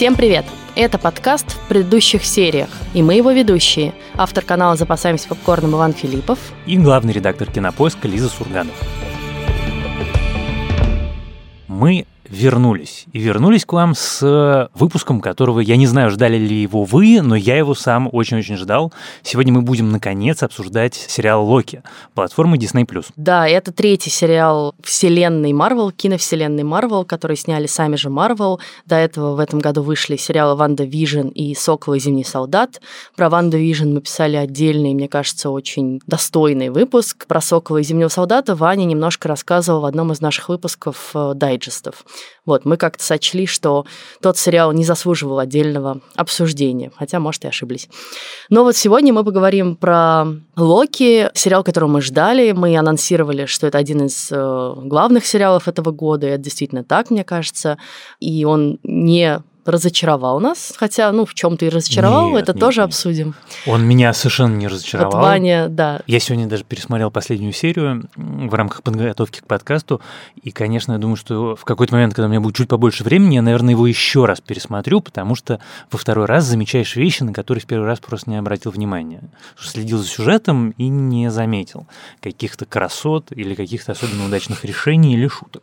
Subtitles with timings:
[0.00, 0.46] Всем привет!
[0.76, 3.92] Это подкаст в предыдущих сериях, и мы его ведущие.
[4.14, 8.72] Автор канала «Запасаемся попкорном» Иван Филиппов и главный редактор кинопоиска Лиза Сурганов.
[11.68, 13.06] Мы вернулись.
[13.12, 17.34] И вернулись к вам с выпуском, которого, я не знаю, ждали ли его вы, но
[17.34, 18.92] я его сам очень-очень ждал.
[19.22, 21.82] Сегодня мы будем, наконец, обсуждать сериал «Локи»
[22.14, 22.86] платформы Disney+.
[23.16, 28.60] Да, это третий сериал вселенной Марвел, киновселенной Марвел, который сняли сами же Марвел.
[28.86, 32.80] До этого в этом году вышли сериалы «WandaVision» и «Сокол и Зимний солдат».
[33.16, 37.26] Про «WandaVision» мы писали отдельный, мне кажется, очень достойный выпуск.
[37.26, 42.04] Про «Сокола и Зимнего солдата» Ваня немножко рассказывал в одном из наших выпусков э, дайджестов.
[42.46, 43.84] Вот, мы как-то сочли, что
[44.22, 47.88] тот сериал не заслуживал отдельного обсуждения, хотя, может, и ошиблись.
[48.48, 50.24] Но вот сегодня мы поговорим про
[50.56, 52.52] Локи, сериал, которого мы ждали.
[52.52, 57.10] Мы анонсировали, что это один из э, главных сериалов этого года, и это действительно так,
[57.10, 57.78] мне кажется.
[58.20, 62.80] И он не разочаровал нас, хотя, ну, в чем-то и разочаровал, нет, это нет, тоже
[62.80, 62.88] нет.
[62.88, 63.34] обсудим.
[63.66, 65.12] Он меня совершенно не разочаровал.
[65.12, 66.00] Вот Ваня, да.
[66.06, 70.00] Я сегодня даже пересмотрел последнюю серию в рамках подготовки к подкасту,
[70.42, 73.36] и, конечно, я думаю, что в какой-то момент, когда у меня будет чуть побольше времени,
[73.36, 75.60] я, наверное, его еще раз пересмотрю, потому что
[75.90, 79.22] во второй раз замечаешь вещи, на которые в первый раз просто не обратил внимания.
[79.58, 81.86] Следил за сюжетом и не заметил
[82.20, 85.62] каких-то красот или каких-то особенно удачных решений или шуток.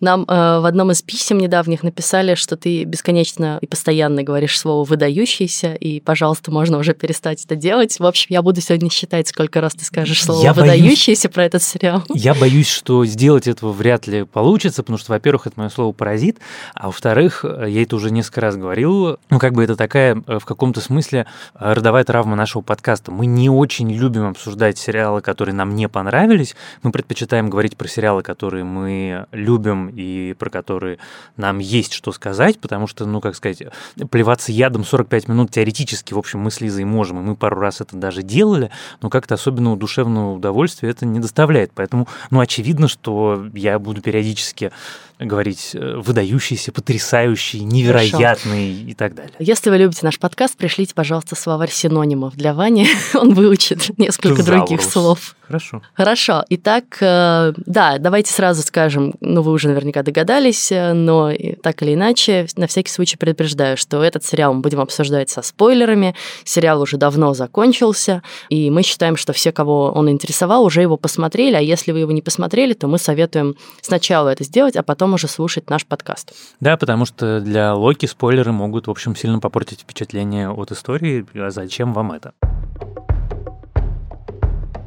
[0.00, 0.24] Нам э,
[0.60, 6.00] в одном из писем недавних написали, что ты бесконечно и постоянно говоришь слово «выдающийся», и,
[6.00, 7.98] пожалуйста, можно уже перестать это делать.
[8.00, 11.44] В общем, я буду сегодня считать, сколько раз ты скажешь слово я «выдающийся» боюсь, про
[11.44, 12.02] этот сериал.
[12.12, 16.38] Я боюсь, что сделать этого вряд ли получится, потому что, во-первых, это мое слово «паразит»,
[16.74, 20.44] а во-вторых, я это уже несколько раз говорил, ну, как бы это такая, э, в
[20.44, 23.12] каком-то смысле, э, родовая травма нашего подкаста.
[23.12, 26.56] Мы не очень любим обсуждать сериалы, которые нам не понравились.
[26.82, 30.98] Мы предпочитаем говорить про сериалы, которые мы любим и про которые
[31.36, 33.62] нам есть что сказать, потому что, ну, как сказать,
[34.10, 37.80] плеваться ядом 45 минут теоретически, в общем, мы с Лизой можем, и мы пару раз
[37.80, 38.70] это даже делали,
[39.02, 41.72] но как-то особенного душевного удовольствия это не доставляет.
[41.74, 44.72] Поэтому, ну, очевидно, что я буду периодически
[45.18, 48.90] говорить э, выдающийся, потрясающий, невероятный Хорошо.
[48.90, 49.32] и так далее.
[49.38, 52.88] Если вы любите наш подкаст, пришлите, пожалуйста, словарь синонимов для Вани.
[53.14, 54.68] Он выучит несколько Тезаурус.
[54.68, 55.36] других слов.
[55.46, 55.82] Хорошо.
[55.94, 56.44] Хорошо.
[56.48, 61.30] Итак, э, да, давайте сразу скажем, ну, вы уже наверняка догадались, э, но
[61.62, 66.16] так или иначе, на всякий случай предупреждаю, что этот сериал мы будем обсуждать со спойлерами.
[66.44, 71.54] Сериал уже давно закончился, и мы считаем, что все, кого он интересовал, уже его посмотрели,
[71.54, 75.28] а если вы его не посмотрели, то мы советуем сначала это сделать, а потом уже
[75.28, 76.32] слушать наш подкаст.
[76.60, 81.26] Да, потому что для Локи спойлеры могут, в общем, сильно попортить впечатление от истории.
[81.34, 82.32] А зачем вам это?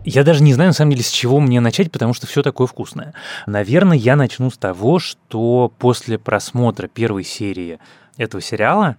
[0.09, 2.65] Я даже не знаю, на самом деле, с чего мне начать, потому что все такое
[2.65, 3.13] вкусное.
[3.45, 7.79] Наверное, я начну с того, что после просмотра первой серии
[8.15, 8.95] этого сериала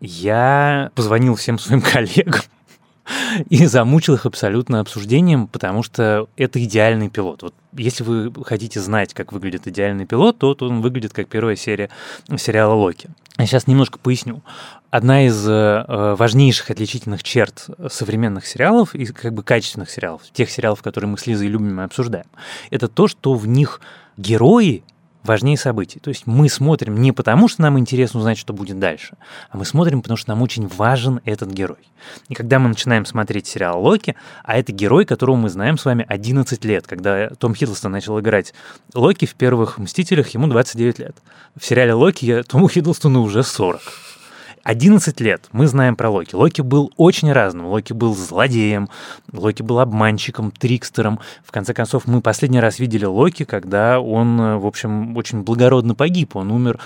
[0.00, 2.42] я позвонил всем своим коллегам
[3.48, 7.42] и замучил их абсолютно обсуждением, потому что это идеальный пилот.
[7.42, 11.90] Вот если вы хотите знать, как выглядит идеальный пилот, то он выглядит как первая серия
[12.36, 13.10] сериала Локи.
[13.38, 14.42] Я сейчас немножко поясню.
[14.90, 20.82] Одна из э, важнейших отличительных черт современных сериалов и как бы качественных сериалов, тех сериалов,
[20.82, 22.26] которые мы с Лизой любим и обсуждаем,
[22.70, 23.80] это то, что в них
[24.16, 24.82] герои
[25.28, 26.00] важнее событий.
[26.00, 29.16] То есть мы смотрим не потому, что нам интересно узнать, что будет дальше,
[29.50, 31.78] а мы смотрим, потому что нам очень важен этот герой.
[32.28, 36.04] И когда мы начинаем смотреть сериал Локи, а это герой, которого мы знаем с вами
[36.08, 38.54] 11 лет, когда Том Хиддлстон начал играть
[38.94, 41.16] Локи в первых «Мстителях», ему 29 лет.
[41.58, 44.07] В сериале Локи Тому Хиддлстону уже 40.
[44.68, 46.34] 11 лет мы знаем про Локи.
[46.34, 47.68] Локи был очень разным.
[47.68, 48.90] Локи был злодеем,
[49.32, 51.20] Локи был обманщиком, трикстером.
[51.42, 56.36] В конце концов, мы последний раз видели Локи, когда он, в общем, очень благородно погиб.
[56.36, 56.78] Он умер,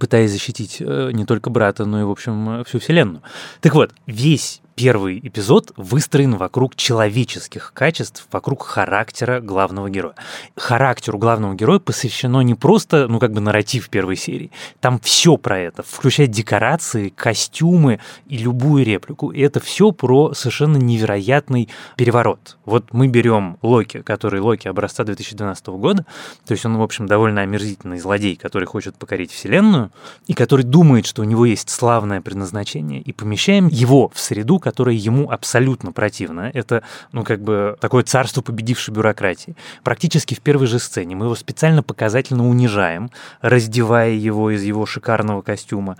[0.00, 3.22] пытаясь защитить э, не только брата, но и, в общем, всю Вселенную.
[3.60, 10.14] Так вот, весь первый эпизод выстроен вокруг человеческих качеств, вокруг характера главного героя.
[10.56, 14.52] Характеру главного героя посвящено не просто, ну, как бы нарратив первой серии.
[14.78, 17.98] Там все про это, включая декорации, костюмы
[18.28, 19.30] и любую реплику.
[19.32, 22.56] И это все про совершенно невероятный переворот.
[22.64, 26.06] Вот мы берем Локи, который Локи образца 2012 года,
[26.46, 29.90] то есть он, в общем, довольно омерзительный злодей, который хочет покорить Вселенную,
[30.28, 34.94] и который думает, что у него есть славное предназначение, и помещаем его в среду, которое
[34.94, 36.50] ему абсолютно противно.
[36.52, 36.82] Это,
[37.12, 39.56] ну, как бы такое царство победившей бюрократии.
[39.82, 43.10] Практически в первой же сцене мы его специально показательно унижаем,
[43.40, 45.96] раздевая его из его шикарного костюма.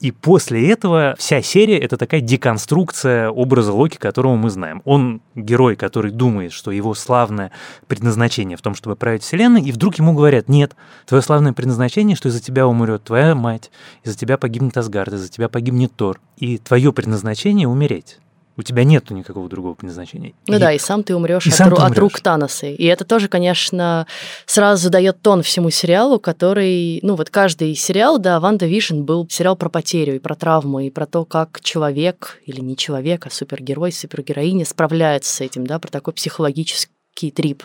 [0.00, 4.82] И после этого вся серия— это такая деконструкция образа Локи, которого мы знаем.
[4.84, 7.52] Он герой, который думает, что его славное
[7.86, 10.74] предназначение в том, чтобы править Вселенной, и вдруг ему говорят, нет,
[11.06, 13.70] твое славное предназначение, что из-за тебя умрет твоя мать,
[14.02, 18.07] из-за тебя погибнет Асгард, из-за тебя погибнет Тор, и твое предназначение— умереть
[18.58, 20.34] у тебя нету никакого другого предназначения.
[20.48, 22.66] Ну и, да, и сам ты умрешь от, ру- от рук Таноса.
[22.66, 24.08] И это тоже, конечно,
[24.46, 29.54] сразу задает тон всему сериалу, который, ну вот каждый сериал, да, Ванда Вишн был сериал
[29.54, 33.92] про потерю и про травму, и про то, как человек, или не человек, а супергерой,
[33.92, 37.62] супергероиня справляется с этим, да, про такой психологический легкий трип.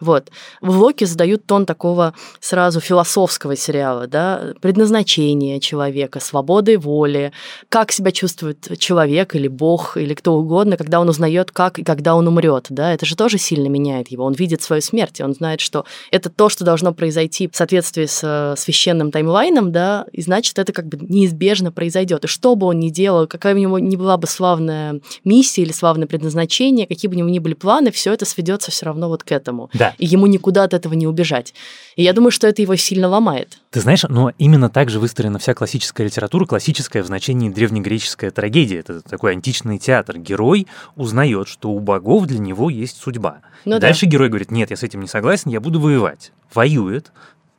[0.00, 0.30] Вот.
[0.60, 7.32] В Локи задают тон такого сразу философского сериала, да, предназначение человека, свободы воли,
[7.68, 12.14] как себя чувствует человек или бог или кто угодно, когда он узнает, как и когда
[12.14, 14.24] он умрет, да, это же тоже сильно меняет его.
[14.24, 18.20] Он видит свою смерть, он знает, что это то, что должно произойти в соответствии с
[18.22, 22.24] э, священным таймлайном, да, и значит, это как бы неизбежно произойдет.
[22.24, 25.72] И что бы он ни делал, какая у него ни была бы славная миссия или
[25.72, 29.08] славное предназначение, какие бы у него ни были планы, все это сведется все равно равно
[29.08, 29.70] вот к этому.
[29.74, 29.94] Да.
[29.98, 31.54] И ему никуда от этого не убежать.
[31.96, 33.58] И я думаю, что это его сильно ломает.
[33.70, 38.78] Ты знаешь, но именно так же выстроена вся классическая литература, классическая в значении древнегреческая трагедия.
[38.78, 40.18] Это такой античный театр.
[40.18, 43.38] Герой узнает, что у богов для него есть судьба.
[43.64, 44.12] Ну, Дальше да.
[44.12, 46.32] герой говорит, нет, я с этим не согласен, я буду воевать.
[46.52, 47.12] Воюет,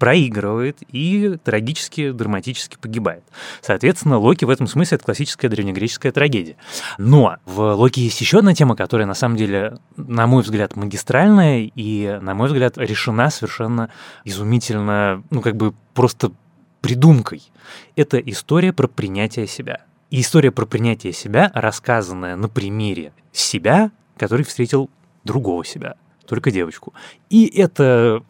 [0.06, 3.24] проигрывает и трагически, драматически погибает.
[3.62, 6.57] Соответственно, Локи в этом смысле это классическая древнегреческая трагедия.
[7.00, 11.72] Но в Локи есть еще одна тема, которая на самом деле, на мой взгляд, магистральная
[11.74, 13.90] и, на мой взгляд, решена совершенно
[14.25, 16.31] изумительно, ну как бы просто
[16.81, 17.42] придумкой.
[17.96, 19.86] Это история про принятие себя.
[20.12, 24.92] И история про принятие себя, рассказанная на примере себя, который встретил
[25.24, 26.94] другого себя, только девочку.
[27.30, 28.24] И это,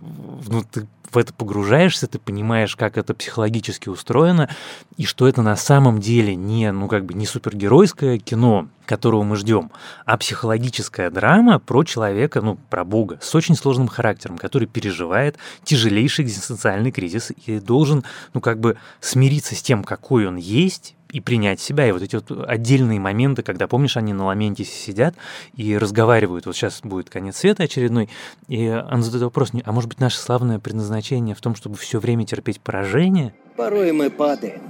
[0.48, 4.50] ну, ты в это погружаешься, ты понимаешь, как это психологически устроено,
[4.98, 9.38] и что это на самом деле не, ну, как бы не супергеройское кино, которого мы
[9.38, 9.72] ждем,
[10.06, 16.26] а психологическая драма про человека, ну, про Бога, с очень сложным характером, который переживает тяжелейший
[16.26, 18.04] экзистенциальный кризис и должен,
[18.34, 21.88] ну, как бы смириться с тем, какой он есть, и принять себя.
[21.88, 25.16] И вот эти вот отдельные моменты, когда, помнишь, они на ламенте сидят
[25.56, 26.46] и разговаривают.
[26.46, 28.10] Вот сейчас будет конец света очередной,
[28.50, 32.26] и он задает вопрос, а может быть наше славное предназначение в том, чтобы все время
[32.26, 33.34] терпеть поражение?
[33.56, 34.62] Порой мы падаем,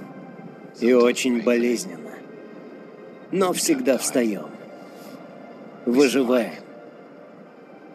[0.80, 2.12] и очень болезненно,
[3.32, 4.46] но всегда встаем,
[5.88, 6.54] выживаем.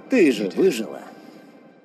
[0.09, 1.00] Ты же выжила.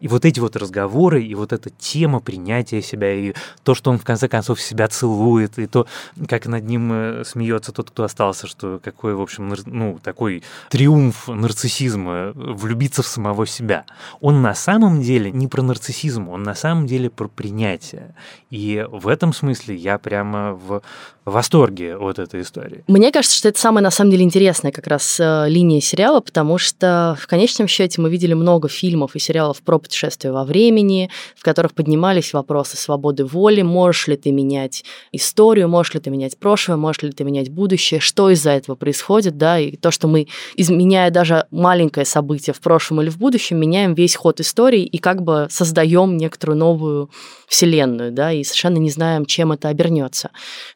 [0.06, 3.98] И вот эти вот разговоры, и вот эта тема принятия себя, и то, что он
[3.98, 5.88] в конце концов себя целует, и то,
[6.30, 11.28] как над ним э, смеется тот, кто остался, что какой, в общем, ну, такой триумф
[11.28, 13.86] нарциссизма, влюбиться в самого себя.
[14.22, 18.14] Он на самом деле не про нарциссизм, он на самом деле про принятие.
[18.52, 20.84] И в этом смысле я прямо в
[21.26, 22.84] восторге от этой истории.
[22.88, 26.60] Мне кажется, что это самая, на самом деле, интересная как раз э, линия сериала, потому
[26.60, 31.44] что в конечном счете мы видели много фильмов и сериалов про путешествия во времени, в
[31.44, 34.84] которых поднимались вопросы свободы воли, можешь ли ты менять
[35.14, 39.38] историю, можешь ли ты менять прошлое, можешь ли ты менять будущее, что из-за этого происходит,
[39.38, 40.28] да, и то, что мы,
[40.58, 45.22] изменяя даже маленькое событие в прошлом или в будущем, меняем весь ход истории и как
[45.22, 47.10] бы создаем некоторую новую
[47.48, 50.32] вселенную, да, и совершенно не знаем, чем это обернется.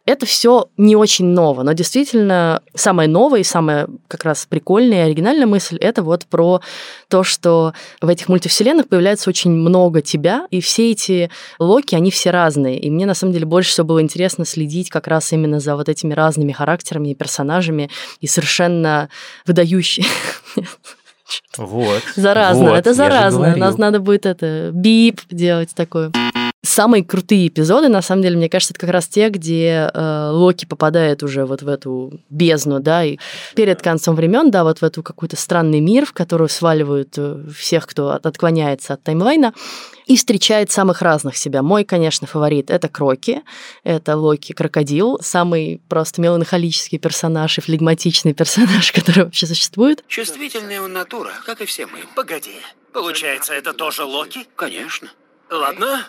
[0.06, 5.10] Это все не очень ново, но действительно самое новое и самая как раз прикольная и
[5.10, 6.62] оригинальная мысль— это вот про
[7.10, 12.32] то, что в этих мультивселенных появляется очень много тебя, и все эти локи, они все
[12.32, 12.78] разные.
[12.78, 15.88] И мне, на самом деле, больше всего было интересно следить как раз именно за вот
[15.88, 17.90] этими разными характерами и персонажами,
[18.20, 19.08] и совершенно
[19.46, 20.06] выдающие
[21.58, 22.04] вот.
[22.18, 23.56] Заразно, вот, это заразно.
[23.56, 26.12] Нас надо будет это бип делать такое.
[26.62, 30.66] Самые крутые эпизоды, на самом деле, мне кажется, это как раз те, где э, Локи
[30.66, 33.18] попадает уже вот в эту бездну, да, и
[33.56, 37.88] перед концом времен, да, вот в эту какой-то странный мир, в который сваливают э, всех,
[37.88, 39.54] кто от, отклоняется от таймлайна,
[40.06, 41.62] и встречает самых разных себя.
[41.62, 43.42] Мой, конечно, фаворит— это Кроки,
[43.86, 50.04] это Локи Крокодил, самый просто меланхолический персонаж и флегматичный персонаж, который вообще существует.
[50.10, 52.00] Чувствительная он натура, как и все мы.
[52.16, 52.56] Погоди,
[52.92, 54.46] получается, это тоже Локи?
[54.58, 55.10] Конечно.
[55.50, 56.06] Ладно,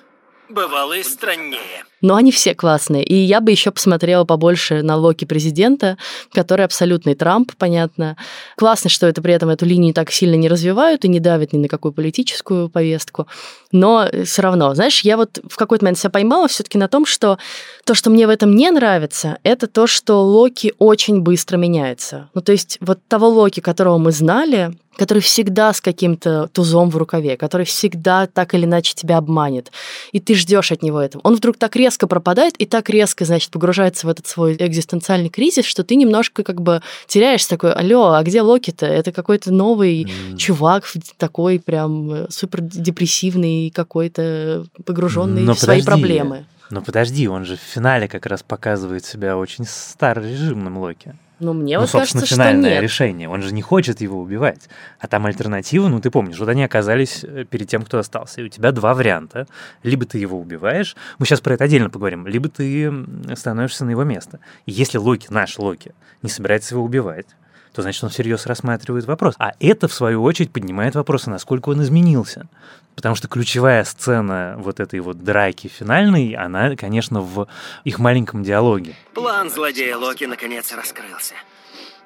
[0.50, 1.84] Бывало и страннее.
[2.00, 3.04] Но они все классные.
[3.04, 5.96] И я бы еще посмотрела побольше на Локи президента,
[6.32, 8.16] который абсолютный Трамп, понятно.
[8.56, 11.58] Классно, что это при этом эту линию так сильно не развивают и не давят ни
[11.58, 13.28] на какую политическую повестку.
[13.70, 17.38] Но все равно, знаешь, я вот в какой-то момент себя поймала все-таки на том, что
[17.84, 22.28] то, что мне в этом не нравится, это то, что Локи очень быстро меняется.
[22.34, 26.96] Ну, то есть вот того Локи, которого мы знали, который всегда с каким-то тузом в
[26.98, 29.72] рукаве, который всегда так или иначе тебя обманет,
[30.12, 31.22] и ты ждешь от него этого.
[31.24, 35.64] Он вдруг так резко пропадает и так резко, значит, погружается в этот свой экзистенциальный кризис,
[35.64, 38.84] что ты немножко как бы теряешь такой, алло, а где Локи-то?
[38.84, 40.36] Это какой-то новый mm.
[40.36, 40.84] чувак,
[41.16, 46.44] такой прям э, супер депрессивный, какой-то погруженный Но в свои проблемы.
[46.68, 51.14] Но подожди, он же в финале как раз показывает себя очень старорежимным Локи.
[51.40, 52.82] Ну, мне ну, вот собственно, кажется, финальное что нет.
[52.82, 53.28] решение.
[53.28, 54.68] Он же не хочет его убивать.
[54.98, 58.42] А там альтернатива, ну, ты помнишь, вот они оказались э, перед тем, кто остался.
[58.42, 59.46] И у тебя два варианта.
[59.82, 62.92] Либо ты его убиваешь, мы сейчас про это отдельно поговорим, либо ты
[63.34, 64.38] становишься на его место.
[64.66, 67.26] И если Локи, наш Локи, не собирается его убивать,
[67.72, 69.34] то значит он всерьез рассматривает вопрос.
[69.38, 72.48] А это, в свою очередь, поднимает вопрос, а насколько он изменился.
[72.96, 77.48] Потому что ключевая сцена вот этой вот драки финальной, она, конечно, в
[77.84, 78.94] их маленьком диалоге.
[79.14, 81.34] План злодея Локи наконец раскрылся.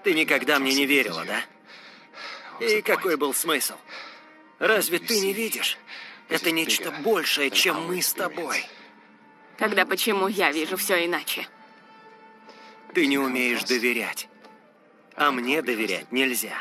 [0.03, 2.65] Ты никогда мне не верила, да?
[2.65, 3.75] И какой был смысл?
[4.59, 5.79] Разве ты не видишь?
[6.29, 8.65] Это нечто большее, чем мы с тобой.
[9.59, 11.49] Тогда почему я вижу все иначе?
[12.93, 14.29] Ты не умеешь доверять.
[15.17, 16.57] А мне доверять нельзя.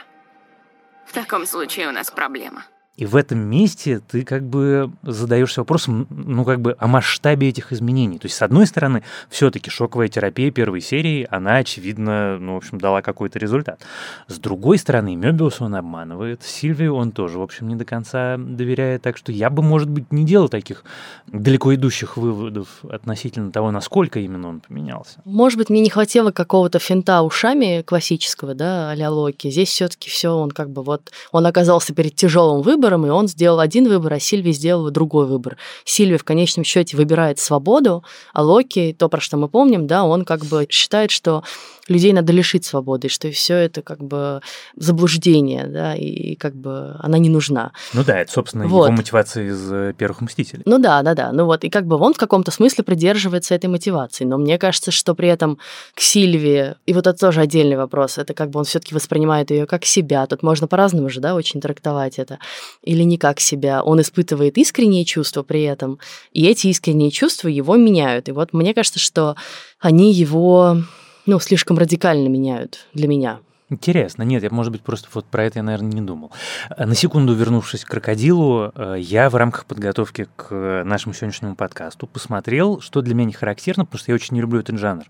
[1.06, 2.66] В таком случае у нас проблема.
[2.96, 7.74] И в этом месте ты как бы задаешься вопросом, ну как бы о масштабе этих
[7.74, 8.20] изменений.
[8.20, 12.78] То есть, с одной стороны, все-таки шоковая терапия первой серии, она, очевидно, ну, в общем,
[12.78, 13.82] дала какой-то результат.
[14.28, 19.02] С другой стороны, Мебиус он обманывает, Сильвию он тоже, в общем, не до конца доверяет.
[19.02, 20.84] Так что я бы, может быть, не делал таких
[21.26, 25.20] далеко идущих выводов относительно того, насколько именно он поменялся.
[25.26, 29.50] Может быть, мне не хватило какого-то финта ушами классического, да, а Локи.
[29.50, 33.28] Здесь все-таки все, он как бы вот, он оказался перед тяжелым выбором, выбором, и он
[33.28, 35.58] сделал один выбор, а Сильви сделала другой выбор.
[35.86, 40.26] Сильви в конечном счете выбирает свободу, а Локи, то, про что мы помним, да, он
[40.26, 41.44] как бы считает, что
[41.88, 44.42] людей надо лишить свободы, что все это как бы
[44.76, 47.72] заблуждение, да, и как бы она не нужна.
[47.94, 48.86] Ну да, это, собственно, вот.
[48.86, 50.64] его мотивация из э, «Первых мстителей».
[50.66, 51.32] Ну да, да, да.
[51.32, 54.92] Ну вот, и как бы он в каком-то смысле придерживается этой мотивации, но мне кажется,
[54.92, 55.58] что при этом
[55.94, 59.52] к Сильвии, и вот это тоже отдельный вопрос, это как бы он все таки воспринимает
[59.52, 62.40] ее как себя, тут можно по-разному же, да, очень трактовать это,
[62.82, 63.84] или не как себя.
[63.84, 66.00] Он испытывает искренние чувства при этом,
[66.32, 68.30] и эти искренние чувства его меняют.
[68.30, 69.36] И вот мне кажется, что
[69.80, 70.78] они его
[71.26, 73.40] ну, слишком радикально меняют для меня.
[73.74, 74.22] Интересно.
[74.22, 76.32] Нет, я, может быть, просто вот про это я, наверное, не думал.
[76.70, 82.06] Э, на секунду вернувшись к крокодилу, э, я в рамках подготовки к нашему сегодняшнему подкасту
[82.06, 85.06] посмотрел, что для меня не характерно, потому что я очень не люблю этот жанр.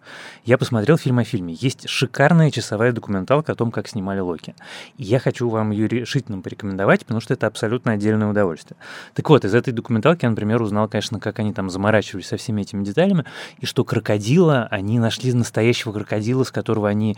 [0.46, 1.58] Я посмотрел фильм о фильме.
[1.60, 4.56] Есть шикарная часовая документалка о том, как снимали Локи.
[4.98, 8.78] И я хочу вам ее решительно порекомендовать, потому что это абсолютно отдельное удовольствие.
[9.14, 12.62] Так вот, из этой документалки я, например, узнал, конечно, как они там заморачивались со всеми
[12.62, 13.26] этими деталями,
[13.60, 17.18] и что крокодила, они нашли настоящего крокодила, с которого они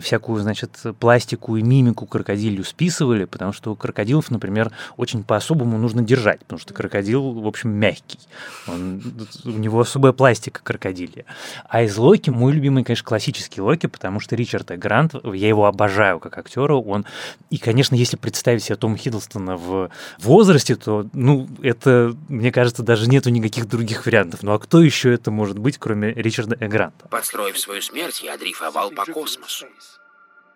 [0.00, 6.40] всякую, значит, пластику и мимику крокодилью списывали, потому что крокодилов, например, очень по-особому нужно держать,
[6.40, 8.18] потому что крокодил, в общем, мягкий.
[8.68, 9.02] Он,
[9.44, 11.24] у него особая пластика крокодилья.
[11.68, 14.76] А из Локи мой любимый, конечно, классический Локи, потому что Ричард Э.
[14.76, 17.04] Грант, я его обожаю как актера, он...
[17.50, 23.08] И, конечно, если представить себе Тома Хиддлстона в возрасте, то, ну, это, мне кажется, даже
[23.08, 24.42] нету никаких других вариантов.
[24.42, 26.68] Ну а кто еще это может быть, кроме Ричарда Э.
[26.68, 27.06] Гранта?
[27.08, 29.66] Подстроив свою смерть, я дрейфовал по космосу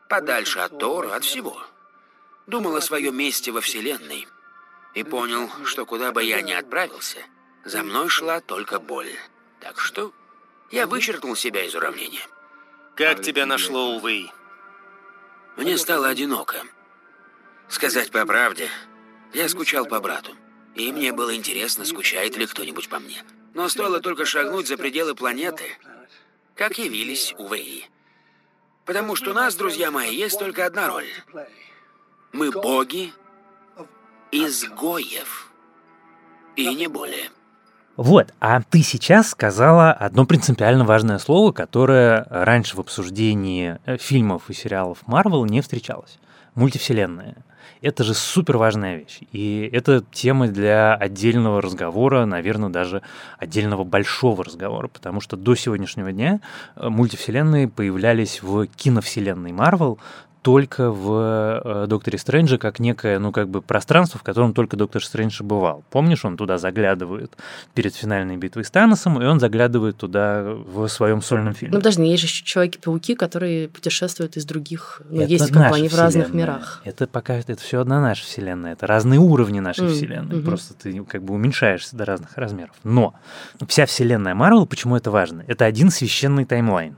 [0.08, 1.60] подальше от Тора, от всего.
[2.46, 4.26] Думал о своем месте во Вселенной
[4.94, 7.18] и понял, что куда бы я ни отправился,
[7.64, 9.12] за мной шла только боль.
[9.60, 10.12] Так что
[10.70, 12.26] я вычеркнул себя из уравнения.
[12.96, 14.30] Как тебя нашло, увы?
[15.56, 16.62] Мне стало одиноко.
[17.68, 18.70] Сказать по правде,
[19.34, 20.34] я скучал по брату.
[20.74, 23.22] И мне было интересно, скучает ли кто-нибудь по мне.
[23.54, 25.76] Но стоило только шагнуть за пределы планеты,
[26.54, 27.88] как явились Увеи.
[28.88, 31.04] Потому что у нас, друзья мои, есть только одна роль.
[32.32, 33.12] Мы боги
[34.32, 35.52] изгоев.
[36.56, 37.28] И не более.
[37.96, 44.48] Вот, а ты сейчас сказала одно принципиально важное слово, которое раньше в обсуждении э, фильмов
[44.48, 46.18] и сериалов Марвел не встречалось.
[46.54, 47.36] Мультивселенная.
[47.80, 49.20] Это же супер важная вещь.
[49.32, 53.02] И это тема для отдельного разговора, наверное, даже
[53.38, 56.40] отдельного большого разговора, потому что до сегодняшнего дня
[56.76, 59.98] э, мультивселенные появлялись в киновселенной Марвел
[60.42, 65.04] только в э, Докторе Стрэнджа как некое, ну, как бы пространство, в котором только Доктор
[65.04, 65.84] Стрэндж бывал.
[65.90, 67.36] Помнишь, он туда заглядывает
[67.74, 71.74] перед финальной битвой с Таносом, и он заглядывает туда в своем сольном фильме.
[71.74, 75.02] Ну, подожди, есть же еще Человеки-пауки, которые путешествуют из других...
[75.10, 76.80] Ну, это есть как бы они в разных мирах.
[76.84, 78.72] Это пока это все одна наша вселенная.
[78.72, 80.36] Это разные уровни нашей mm, вселенной.
[80.36, 80.44] Mm-hmm.
[80.44, 82.74] Просто ты как бы уменьшаешься до разных размеров.
[82.84, 83.14] Но
[83.66, 85.44] вся вселенная Марвел, почему это важно?
[85.46, 86.96] Это один священный таймлайн.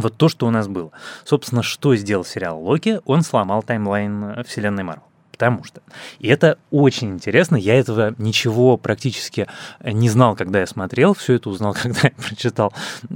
[0.00, 0.92] Вот то, что у нас было.
[1.24, 3.00] Собственно, что сделал сериал Локи?
[3.04, 5.02] Он сломал таймлайн э, вселенной Марвел.
[5.32, 5.82] Потому что.
[6.18, 7.56] И это очень интересно.
[7.56, 9.46] Я этого ничего практически
[9.84, 11.14] не знал, когда я смотрел.
[11.14, 12.72] Все это узнал, когда я прочитал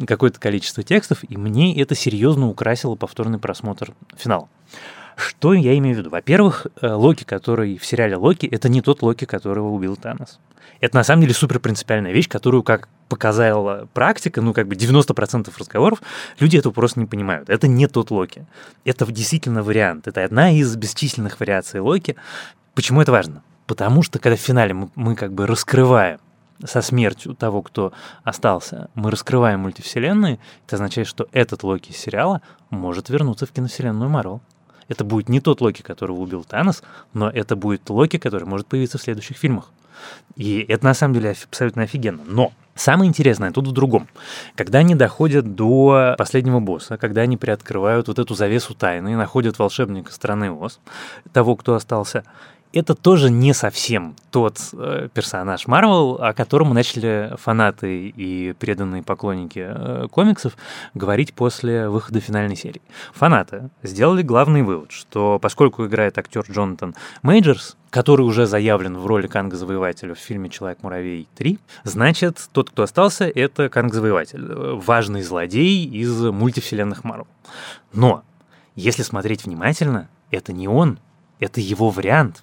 [0.06, 1.18] какое-то количество текстов.
[1.28, 4.48] И мне это серьезно украсило повторный просмотр финала.
[5.22, 6.10] Что я имею в виду?
[6.10, 10.40] Во-первых, э, Локи, который в сериале Локи, это не тот Локи, которого убил Танос.
[10.80, 15.52] Это на самом деле супер принципиальная вещь, которую, как показала практика, ну как бы 90%
[15.56, 16.02] разговоров,
[16.40, 17.50] люди этого просто не понимают.
[17.50, 18.46] Это не тот Локи.
[18.84, 20.08] Это действительно вариант.
[20.08, 22.16] Это одна из бесчисленных вариаций Локи.
[22.74, 23.44] Почему это важно?
[23.68, 26.18] Потому что когда в финале мы, мы как бы раскрываем
[26.64, 27.92] со смертью того, кто
[28.24, 34.10] остался, мы раскрываем мультивселенные, это означает, что этот Локи из сериала может вернуться в киновселенную
[34.10, 34.40] Марвел.
[34.88, 38.98] Это будет не тот Локи, которого убил Танос, но это будет Локи, который может появиться
[38.98, 39.70] в следующих фильмах.
[40.36, 42.22] И это на самом деле абсолютно офигенно.
[42.26, 44.08] Но Самое интересное тут в другом.
[44.56, 49.58] Когда они доходят до последнего босса, когда они приоткрывают вот эту завесу тайны и находят
[49.58, 50.80] волшебника страны Оз,
[51.34, 52.24] того, кто остался,
[52.72, 59.64] это тоже не совсем тот э, персонаж Марвел, о котором начали фанаты и преданные поклонники
[59.64, 60.56] э, комиксов
[60.94, 62.80] говорить после выхода финальной серии.
[63.14, 69.26] Фанаты сделали главный вывод, что поскольку играет актер Джонатан Мейджерс, который уже заявлен в роли
[69.26, 76.18] Канга-завоевателя в фильме «Человек-муравей 3», значит, тот, кто остался, это Канг-завоеватель, э, важный злодей из
[76.22, 77.26] мультивселенных Марвел.
[77.92, 78.22] Но,
[78.76, 80.98] если смотреть внимательно, это не он,
[81.38, 82.42] это его вариант,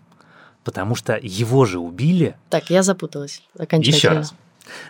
[0.63, 2.35] потому что его же убили.
[2.49, 3.95] Так, я запуталась окончательно.
[3.95, 4.33] Еще раз.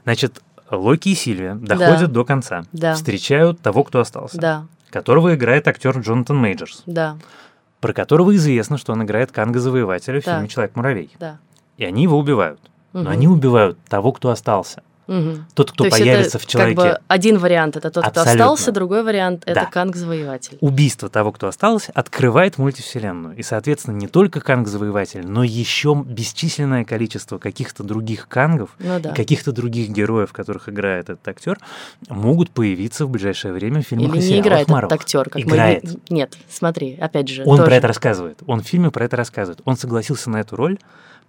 [0.03, 2.13] Значит, Локи и Сильвия доходят да.
[2.13, 2.95] до конца, да.
[2.95, 4.65] встречают того, кто остался, да.
[4.89, 7.17] которого играет актер Джонатан Мейджерс, да.
[7.79, 10.35] про которого известно, что он играет Канга-завоевателя в да.
[10.35, 11.11] фильме «Человек-муравей».
[11.19, 11.39] Да.
[11.77, 12.59] И они его убивают.
[12.93, 13.03] Угу.
[13.03, 14.83] Но они убивают того, кто остался.
[15.09, 15.37] Угу.
[15.55, 16.75] Тот, кто То появится в человеке.
[16.75, 18.21] Как бы один вариант это тот, Абсолютно.
[18.21, 19.65] кто остался, другой вариант это да.
[19.65, 20.59] Канг-завоеватель.
[20.61, 23.35] Убийство того, кто остался, открывает мультивселенную.
[23.35, 29.13] И, соответственно, не только Канг-завоеватель, но еще бесчисленное количество каких-то других Кангов, ну, да.
[29.13, 31.57] каких-то других героев, которых играет этот актер,
[32.07, 35.85] могут появиться в ближайшее время в фильмах Или не играет этот актер, как играет.
[35.85, 35.99] мы.
[36.09, 37.41] Нет, смотри, опять же.
[37.45, 37.65] Он тоже...
[37.65, 38.43] про это рассказывает.
[38.45, 39.61] Он в фильме про это рассказывает.
[39.65, 40.77] Он согласился на эту роль,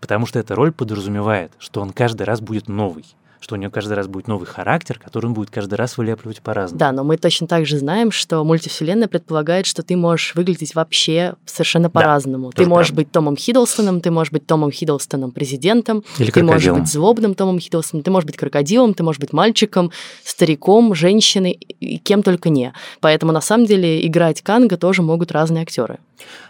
[0.00, 3.06] потому что эта роль подразумевает, что он каждый раз будет новый
[3.40, 6.78] что у нее каждый раз будет новый характер, который он будет каждый раз вылепливать по-разному.
[6.78, 11.34] Да, но мы точно так же знаем, что мультивселенная предполагает, что ты можешь выглядеть вообще
[11.46, 12.50] совершенно по-разному.
[12.50, 13.02] Да, ты можешь правда.
[13.02, 17.58] быть Томом Хиддлстоном, ты можешь быть Томом Хиддлстоном президентом, Или ты можешь быть злобным Томом
[17.58, 19.90] Хиддлстоном, ты можешь быть крокодилом, ты можешь быть мальчиком,
[20.22, 22.72] стариком, женщиной и кем только не.
[23.00, 25.98] Поэтому на самом деле играть Канга тоже могут разные актеры.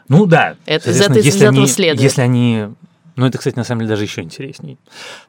[0.09, 0.57] Ну да.
[0.67, 2.03] Это из, это, из если этого они, следует.
[2.03, 2.67] Если они
[3.17, 4.79] ну, это, кстати, на самом деле даже еще интересней.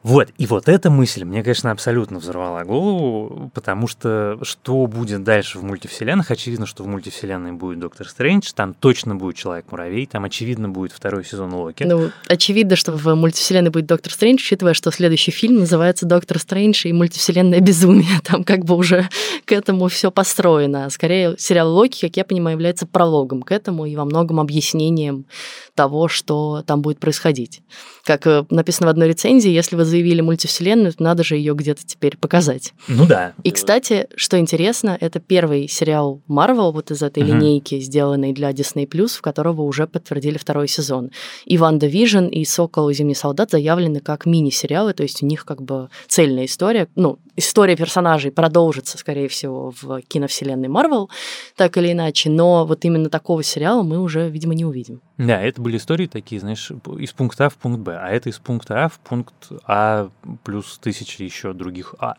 [0.02, 5.58] Вот, и вот эта мысль мне, конечно, абсолютно взорвала голову, потому что что будет дальше
[5.58, 6.30] в мультивселенных?
[6.30, 11.24] Очевидно, что в мультивселенной будет Доктор Стрэндж, там точно будет Человек-муравей, там, очевидно, будет второй
[11.24, 11.84] сезон Локи.
[11.84, 16.86] Ну, очевидно, что в мультивселенной будет Доктор Стрэндж, учитывая, что следующий фильм называется Доктор Стрэндж
[16.86, 18.20] и мультивселенная безумие.
[18.24, 19.08] Там как бы уже
[19.44, 20.88] к этому все построено.
[20.90, 25.26] Скорее, сериал Локи, как я понимаю, является прологом к этому и во многом объяснением
[25.74, 27.62] того, что там будет происходить.
[28.04, 31.86] Как э, написано в одной рецензии, если вы заявили мультивселенную, то надо же ее где-то
[31.86, 32.74] теперь показать.
[32.88, 33.32] Ну да.
[33.44, 37.26] И, кстати, что интересно, это первый сериал Marvel вот из этой uh-huh.
[37.26, 41.10] линейки, сделанный для Disney+, в которого уже подтвердили второй сезон.
[41.44, 45.62] И WandaVision, и Сокол, и Зимний солдат заявлены как мини-сериалы, то есть у них как
[45.62, 46.88] бы цельная история.
[46.96, 51.08] Ну, история персонажей продолжится, скорее всего, в киновселенной Marvel,
[51.56, 55.00] так или иначе, но вот именно такого сериала мы уже, видимо, не увидим.
[55.18, 58.38] Да, это были истории такие, знаешь, из пункта А в пункт Б, а это из
[58.38, 59.34] пункта А в пункт
[59.66, 60.10] А
[60.44, 62.16] плюс тысячи еще других А.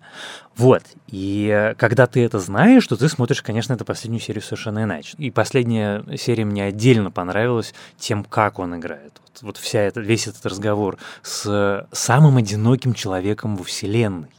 [0.56, 5.15] Вот, и когда ты это знаешь, то ты смотришь, конечно, эту последнюю серию совершенно иначе.
[5.17, 9.13] И последняя серия мне отдельно понравилась тем, как он играет.
[9.21, 14.30] Вот, вот вся эта, весь этот разговор с самым одиноким человеком во Вселенной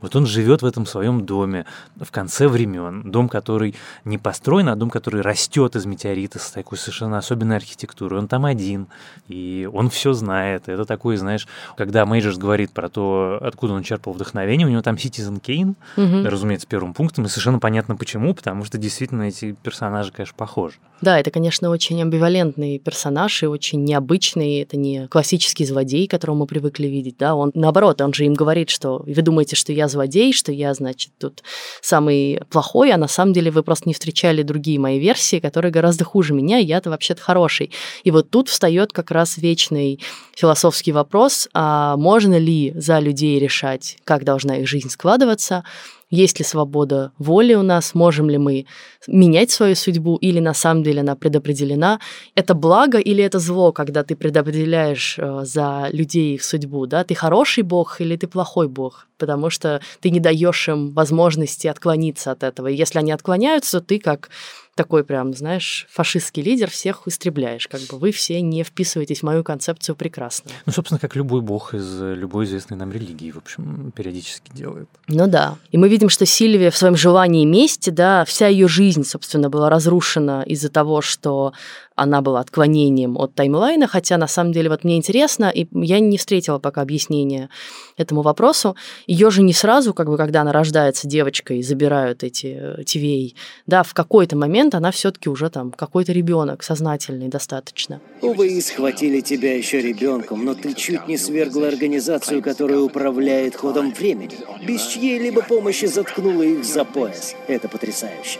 [0.00, 3.10] Вот он живет в этом своем доме в конце времен.
[3.10, 8.18] Дом, который не построен, а дом, который растет из метеорита с такой совершенно особенной архитектурой.
[8.18, 8.88] Он там один,
[9.28, 10.68] и он все знает.
[10.68, 14.96] Это такой, знаешь, когда Мейджерс говорит про то, откуда он черпал вдохновение, у него там
[14.96, 16.24] Citizen Kane, угу.
[16.24, 20.76] разумеется, первым пунктом, и совершенно понятно почему, потому что действительно эти персонажи, конечно, похожи.
[21.00, 24.60] Да, это, конечно, очень амбивалентный персонаж и очень необычный.
[24.60, 28.68] Это не классический злодей, которого мы привыкли видеть, да, он наоборот, он же им говорит,
[28.68, 31.42] что вы думаете, что я злодей, что я, значит, тут
[31.80, 36.04] самый плохой, а на самом деле вы просто не встречали другие мои версии, которые гораздо
[36.04, 37.70] хуже меня, и я-то вообще-то хороший.
[38.04, 40.00] И вот тут встает как раз вечный
[40.34, 45.64] философский вопрос, а можно ли за людей решать, как должна их жизнь складываться,
[46.10, 48.66] есть ли свобода воли у нас, можем ли мы
[49.06, 52.00] менять свою судьбу, или на самом деле она предопределена.
[52.34, 57.04] Это благо или это зло, когда ты предопределяешь э, за людей их судьбу, да?
[57.04, 59.06] Ты хороший бог или ты плохой бог?
[59.18, 62.66] Потому что ты не даешь им возможности отклониться от этого.
[62.68, 64.30] И если они отклоняются, ты как
[64.74, 67.68] такой прям, знаешь, фашистский лидер, всех истребляешь.
[67.68, 70.50] Как бы вы все не вписываетесь в мою концепцию прекрасно.
[70.66, 74.88] Ну, собственно, как любой бог из любой известной нам религии, в общем, периодически делает.
[75.08, 75.56] Ну да.
[75.70, 79.70] И мы видим, что Сильвия в своем желании мести, да, вся ее жизнь, собственно, была
[79.70, 81.52] разрушена из-за того, что
[82.00, 86.16] она была отклонением от таймлайна, хотя на самом деле вот мне интересно, и я не
[86.16, 87.50] встретила пока объяснения
[87.98, 88.74] этому вопросу.
[89.06, 93.30] Ее же не сразу, как бы, когда она рождается девочкой забирают эти э,
[93.66, 98.00] да, в какой-то момент она все-таки уже там какой-то ребенок сознательный достаточно.
[98.22, 104.38] Увы, схватили тебя еще ребенком, но ты чуть не свергла организацию, которая управляет ходом времени.
[104.66, 107.34] Без чьей-либо помощи заткнула их за пояс.
[107.46, 108.38] Это потрясающе.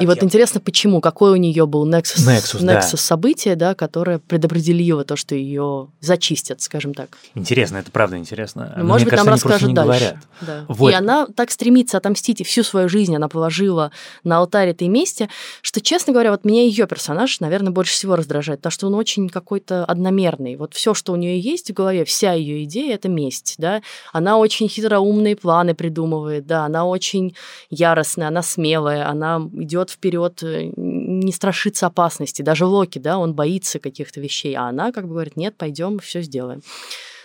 [0.00, 2.96] И вот интересно, почему, какой у нее был Nexus, Nexus, Nexus да.
[2.96, 7.18] событие, да, которое предопределило то, что ее зачистят, скажем так.
[7.34, 8.74] Интересно, это правда интересно.
[8.76, 10.20] Ну, может быть, нам расскажут дальше.
[10.40, 10.64] Да.
[10.68, 10.90] Вот.
[10.90, 13.90] И она так стремится отомстить, и всю свою жизнь она положила
[14.24, 15.28] на алтарь этой мести,
[15.62, 19.28] что, честно говоря, вот меня ее персонаж, наверное, больше всего раздражает, потому что он очень
[19.28, 20.56] какой-то одномерный.
[20.56, 23.82] Вот все, что у нее есть в голове, вся ее идея это месть, да.
[24.12, 27.34] Она очень хитроумные планы придумывает, да, она очень
[27.70, 32.42] яростная, она смелая, она идет идет вперед, э, не страшится опасности.
[32.42, 36.22] Даже Локи, да, он боится каких-то вещей, а она как бы говорит, нет, пойдем, все
[36.22, 36.62] сделаем.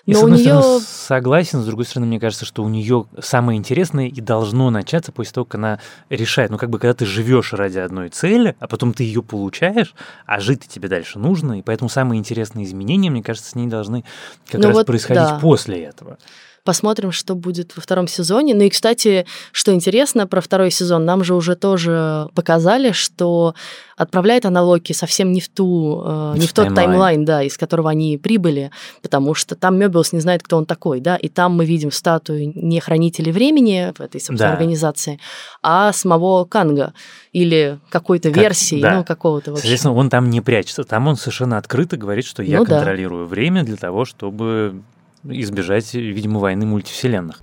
[0.08, 0.62] Но и, у нее...
[0.62, 5.12] Стороны, согласен, с другой стороны, мне кажется, что у нее самое интересное и должно начаться
[5.12, 6.50] после того, как она решает.
[6.50, 9.94] Ну, как бы, когда ты живешь ради одной цели, а потом ты ее получаешь,
[10.26, 14.04] а жить тебе дальше нужно, и поэтому самые интересные изменения, мне кажется, с ней должны
[14.48, 15.40] как ну раз вот, происходить да.
[15.40, 16.18] после этого.
[16.64, 18.54] Посмотрим, что будет во втором сезоне.
[18.54, 23.56] Ну и, кстати, что интересно про второй сезон, нам же уже тоже показали, что
[24.02, 27.90] отправляет она Локи совсем не в ту, э, не в тот таймлайн, да, из которого
[27.90, 28.72] они прибыли,
[29.02, 32.52] потому что там Мёбиус не знает, кто он такой, да, и там мы видим статую
[32.56, 34.54] не хранителей времени в этой, собственно, да.
[34.54, 35.20] организации,
[35.62, 36.94] а самого Канга
[37.32, 38.98] или какой-то как, версии, да.
[38.98, 39.62] ну, какого-то вообще.
[39.62, 43.30] Соответственно, он там не прячется, там он совершенно открыто говорит, что я ну, контролирую да.
[43.30, 44.82] время для того, чтобы
[45.24, 47.40] избежать, видимо, войны мультивселенных.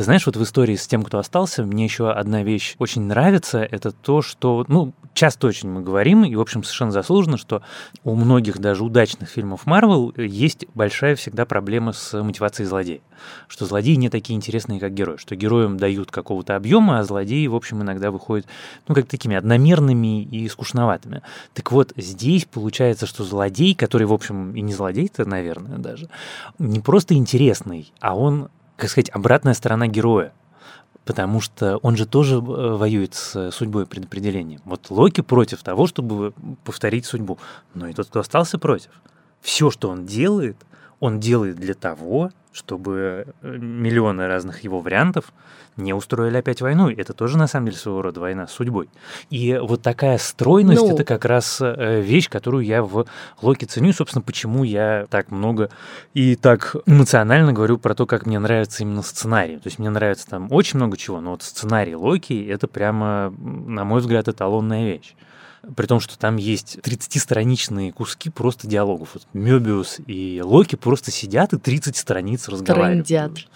[0.00, 3.58] Ты знаешь, вот в истории с тем, кто остался, мне еще одна вещь очень нравится.
[3.58, 7.60] Это то, что, ну, часто очень мы говорим, и, в общем, совершенно заслуженно, что
[8.02, 13.00] у многих даже удачных фильмов Марвел есть большая всегда проблема с мотивацией злодея.
[13.46, 15.18] Что злодеи не такие интересные, как герои.
[15.18, 18.46] Что героям дают какого-то объема, а злодеи, в общем, иногда выходят,
[18.88, 21.20] ну, как такими одномерными и скучноватыми.
[21.52, 26.08] Так вот, здесь получается, что злодей, который, в общем, и не злодей-то, наверное, даже,
[26.58, 28.48] не просто интересный, а он
[28.80, 30.32] как сказать, обратная сторона героя.
[31.04, 34.60] Потому что он же тоже э, воюет с судьбой предопределением.
[34.64, 36.32] Вот Локи против того, чтобы
[36.64, 37.38] повторить судьбу.
[37.74, 38.90] Но и тот, кто остался против.
[39.40, 40.56] Все, что он делает,
[41.00, 45.32] он делает для того, чтобы э, миллионы разных его вариантов
[45.76, 46.90] не устроили опять войну.
[46.90, 48.90] Это тоже, на самом деле, своего рода война с судьбой.
[49.30, 53.06] И вот такая стройность ну...— это как раз э, вещь, которую я в
[53.40, 53.90] Локи ценю.
[53.90, 55.70] И, собственно, почему я так много
[56.12, 59.56] и так эмоционально говорю про то, как мне нравится именно сценарий.
[59.56, 63.84] То есть мне нравится там очень много чего, но вот сценарий Локи— это прямо, на
[63.84, 65.14] мой взгляд, эталонная вещь.
[65.76, 69.10] При том, что там есть 30-страничные куски просто диалогов.
[69.14, 73.06] Вот Мёбиус и Локи просто сидят и 30 страниц разговаривают.
[73.06, 73.46] Трындят.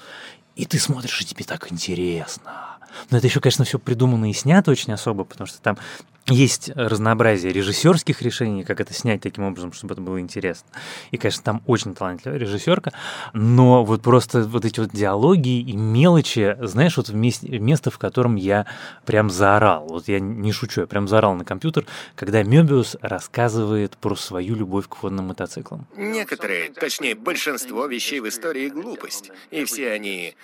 [0.55, 2.74] И ты смотришь, и тебе так интересно.
[3.11, 5.79] Но это еще, конечно, все придумано и снято очень особо, потому что там
[6.27, 10.67] есть разнообразие режиссерских решений, как это снять таким образом, чтобы это было интересно.
[11.11, 12.93] И, конечно, там очень талантливая режиссерка,
[13.35, 18.37] но вот просто вот эти вот диалоги и мелочи, знаешь, вот месте, место, в котором
[18.37, 18.67] я
[19.05, 19.87] прям заорал.
[19.87, 24.89] Вот я не шучу, я прям заорал на компьютер, когда Мёбиус рассказывает про свою любовь
[24.89, 25.87] к водным мотоциклам.
[25.97, 30.35] Некоторые, точнее, большинство вещей в истории глупость, и все они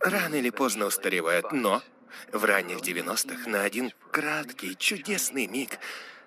[0.00, 1.82] рано или поздно устаревают, но
[2.32, 5.78] в ранних 90-х на один краткий, чудесный миг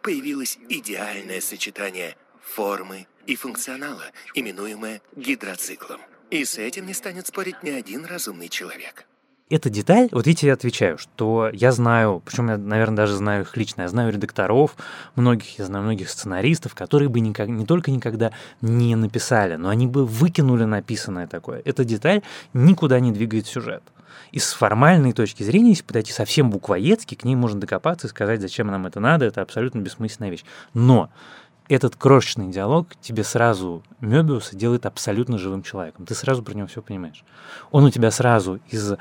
[0.01, 6.01] появилось идеальное сочетание формы и функционала, именуемое гидроциклом.
[6.29, 9.05] И с этим не станет спорить ни один разумный человек.
[9.49, 13.55] Эта деталь, вот я тебе отвечаю, что я знаю, причем я, наверное, даже знаю их
[13.55, 14.75] лично, я знаю редакторов,
[15.15, 19.85] многих, я знаю многих сценаристов, которые бы никак, не только никогда не написали, но они
[19.85, 21.61] бы выкинули написанное такое.
[21.65, 23.83] Эта деталь никуда не двигает сюжет.
[24.31, 28.41] И с формальной точки зрения, если подойти совсем буквоедски, к ней можно докопаться и сказать,
[28.41, 30.43] зачем нам это надо, это абсолютно бессмысленная вещь.
[30.73, 31.09] Но
[31.69, 36.05] этот крошечный диалог тебе сразу Мёбиуса делает абсолютно живым человеком.
[36.05, 37.23] Ты сразу про него все понимаешь.
[37.71, 38.93] Он у тебя сразу из,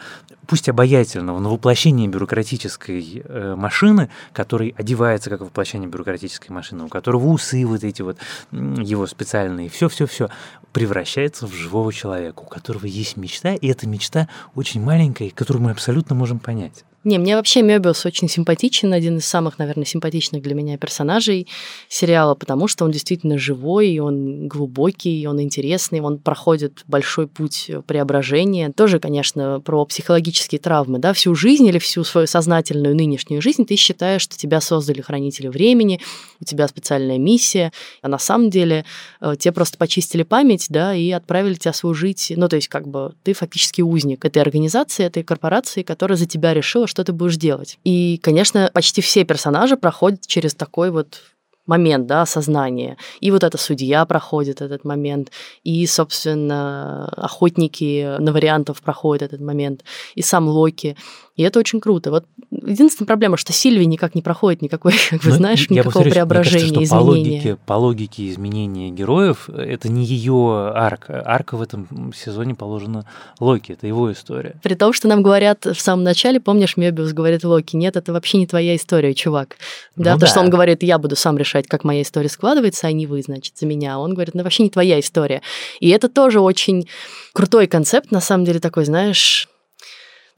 [0.46, 7.26] пусть обаятельного, но воплощения бюрократической э, машины, который одевается как воплощение бюрократической машины, у которого
[7.28, 8.18] усы вот эти вот
[8.52, 10.28] его специальные, все-все-все,
[10.72, 15.70] превращается в живого человека, у которого есть мечта, и эта мечта очень маленькая, которую мы
[15.70, 16.84] абсолютно можем понять.
[17.04, 21.48] Не, мне вообще Мёбиус очень симпатичен, один из самых, наверное, симпатичных для меня персонажей
[21.88, 27.26] сериала, потому что он действительно живой, и он глубокий, и он интересный, он проходит большой
[27.26, 28.70] путь преображения.
[28.70, 33.74] Тоже, конечно, про психологические травмы, да, всю жизнь или всю свою сознательную нынешнюю жизнь ты
[33.74, 36.00] считаешь, что тебя создали хранители времени,
[36.40, 38.84] у тебя специальная миссия, а на самом деле
[39.20, 43.14] э, тебе просто почистили память, да, и отправили тебя служить, ну, то есть как бы
[43.24, 47.78] ты фактически узник этой организации, этой корпорации, которая за тебя решила, что ты будешь делать.
[47.84, 51.20] И, конечно, почти все персонажи проходят через такой вот
[51.66, 52.96] момент, да, осознания.
[53.20, 55.30] И вот эта судья проходит этот момент,
[55.62, 60.96] и, собственно, охотники на вариантов проходят этот момент, и сам Локи.
[61.34, 62.10] И это очень круто.
[62.10, 66.12] Вот единственная проблема, что Сильви никак не проходит никакой, как вы ну, знаешь, никакого повторюсь,
[66.14, 67.40] преображения, кажется, что изменения.
[67.40, 71.22] По логике, по логике изменения героев, это не ее арка.
[71.24, 73.06] Арка в этом сезоне положена
[73.40, 74.56] Локи, это его история.
[74.62, 78.38] При том, что нам говорят в самом начале, помнишь, Мебиус говорит Локи, нет, это вообще
[78.38, 79.56] не твоя история, чувак.
[79.96, 80.26] Да, ну, потому да.
[80.26, 83.58] что он говорит, я буду сам решать, как моя история складывается, а не вы, значит,
[83.58, 83.98] за меня.
[83.98, 85.42] Он говорит, ну вообще не твоя история.
[85.80, 86.88] И это тоже очень
[87.32, 89.48] крутой концепт, на самом деле такой, знаешь,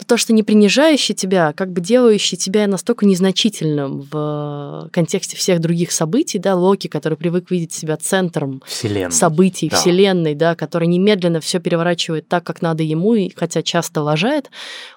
[0.07, 5.61] то, что не принижающий тебя, а как бы делающий тебя настолько незначительным в контексте всех
[5.61, 9.13] других событий, да, Локи, который привык видеть себя центром Вселенной.
[9.13, 9.77] событий, да.
[9.77, 14.51] Вселенной, да, который немедленно все переворачивает так, как надо ему, и хотя часто лажает,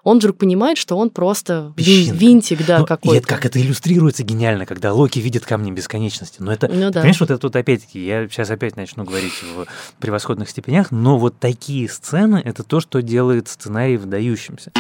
[0.03, 2.17] он вдруг понимает, что он просто Песчинка.
[2.17, 3.15] винтик, да, ну, какой-то.
[3.15, 6.37] И это, как это иллюстрируется гениально, когда Локи видит камни бесконечности.
[6.41, 7.01] Но это, ну, да.
[7.01, 9.67] понимаешь, вот это вот опять-таки, я сейчас опять начну говорить в
[10.01, 14.71] превосходных степенях, но вот такие сцены— это то, что делает сценарий выдающимся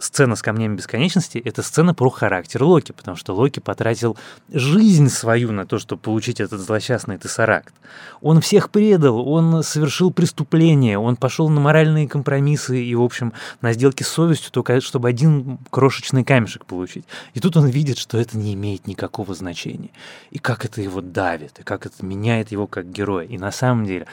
[0.00, 4.16] сцена с камнями бесконечности— это сцена про характер Локи, потому что Локи потратил
[4.52, 7.74] жизнь свою на то, чтобы получить этот злосчастный тессаракт.
[8.20, 13.72] Он всех предал, он совершил преступление, он пошел на моральные компромиссы и, в общем, на
[13.72, 17.04] сделки с совестью только чтобы один крошечный камешек получить.
[17.34, 19.90] И тут он видит, что это не имеет никакого значения.
[20.30, 23.26] И как это его давит, и как это меняет его как героя.
[23.26, 24.06] И на самом деле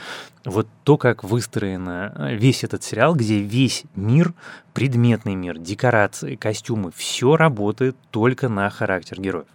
[0.48, 4.34] вот то, как выстроен весь этот сериал, где весь мир,
[4.74, 9.48] предметный мир, декорации, костюмы, все работает только на характер героев.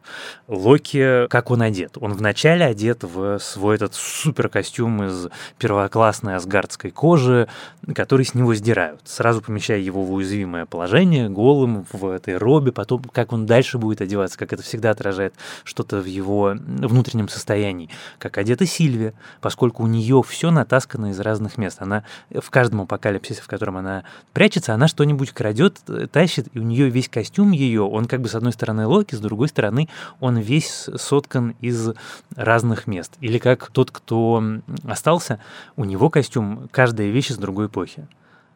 [0.49, 1.97] Локи, как он одет?
[1.99, 5.29] Он вначале одет в свой этот супер костюм из
[5.59, 7.49] первоклассной асгардской кожи,
[7.95, 13.05] который с него сдирают, сразу помещая его в уязвимое положение, голым в этой робе, потом
[13.05, 18.37] как он дальше будет одеваться, как это всегда отражает что-то в его внутреннем состоянии, как
[18.37, 21.79] одета Сильвия, поскольку у нее все натаскано натаскана из разных мест.
[21.81, 26.63] Она в каждом апокалипсисе, в котором она прячется, она что-нибудь крадет, э, тащит, и у
[26.63, 29.89] нее весь костюм ее, он как бы с одной стороны Локи, с другой стороны
[30.21, 31.91] он весь соткан из
[32.35, 33.13] разных мест.
[33.21, 34.43] Или как тот, кто
[34.85, 35.39] остался,
[35.77, 38.07] у него костюм, каждая вещь из другой эпохи.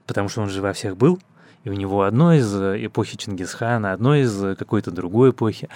[0.06, 1.18] Потому что он же во всех был,
[1.64, 5.68] и у него одно из э, эпохи Чингисхана, одно из э, какой-то другой эпохи.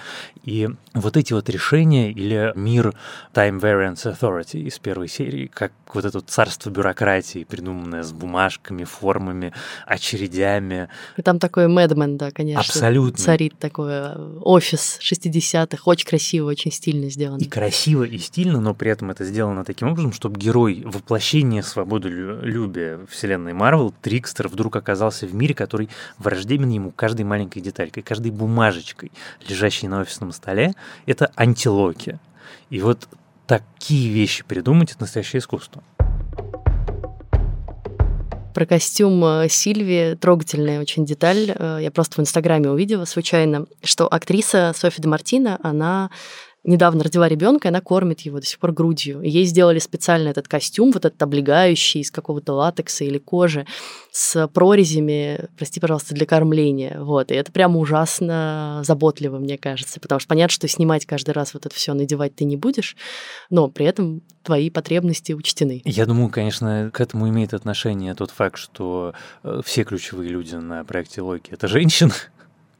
[0.43, 2.93] И вот эти вот решения или мир
[3.33, 9.53] Time Variance Authority из первой серии, как вот это царство бюрократии, придуманное с бумажками, формами,
[9.85, 10.87] очередями.
[11.17, 12.61] И там такой Мэдмен, да, конечно.
[12.61, 13.17] Абсолютно.
[13.17, 17.41] Царит такой э, офис 60-х, очень красиво, очень стильно сделано.
[17.41, 22.99] И красиво, и стильно, но при этом это сделано таким образом, чтобы герой воплощение свободолюбия
[23.09, 28.31] вселенной Марвел, Трикстер, вдруг оказался в мире, который который враждебен ему каждой маленькой деталькой, каждой
[28.31, 29.11] бумажечкой,
[29.47, 30.73] лежащей на офисном столе,
[31.05, 32.19] это антилоки.
[32.69, 33.07] И вот
[33.47, 35.83] такие вещи придумать— это настоящее искусство.
[38.53, 41.55] Про костюм э, Сильви трогательная очень деталь.
[41.57, 46.09] Э, я просто в Инстаграме увидела случайно, что актриса Софи де Мартина, она
[46.63, 49.21] недавно родила ребенка, она кормит его до сих пор грудью.
[49.21, 53.65] И ей сделали специально этот костюм, вот этот облегающий из какого-то латекса или кожи,
[54.11, 57.01] с прорезями, прости, пожалуйста, для кормления.
[57.01, 57.31] Вот.
[57.31, 61.65] И это прямо ужасно заботливо, мне кажется, потому что понятно, что снимать каждый раз вот
[61.65, 62.95] это все надевать ты не будешь,
[63.49, 65.81] но при этом твои потребности учтены.
[65.85, 70.83] Я думаю, конечно, к этому имеет отношение тот факт, что э, все ключевые люди на
[70.83, 72.13] проекте Локи— это женщины,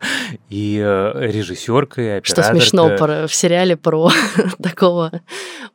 [0.50, 2.44] и э, режиссерка, и операторка.
[2.44, 4.12] Что смешно про, в сериале про
[4.62, 5.12] такого...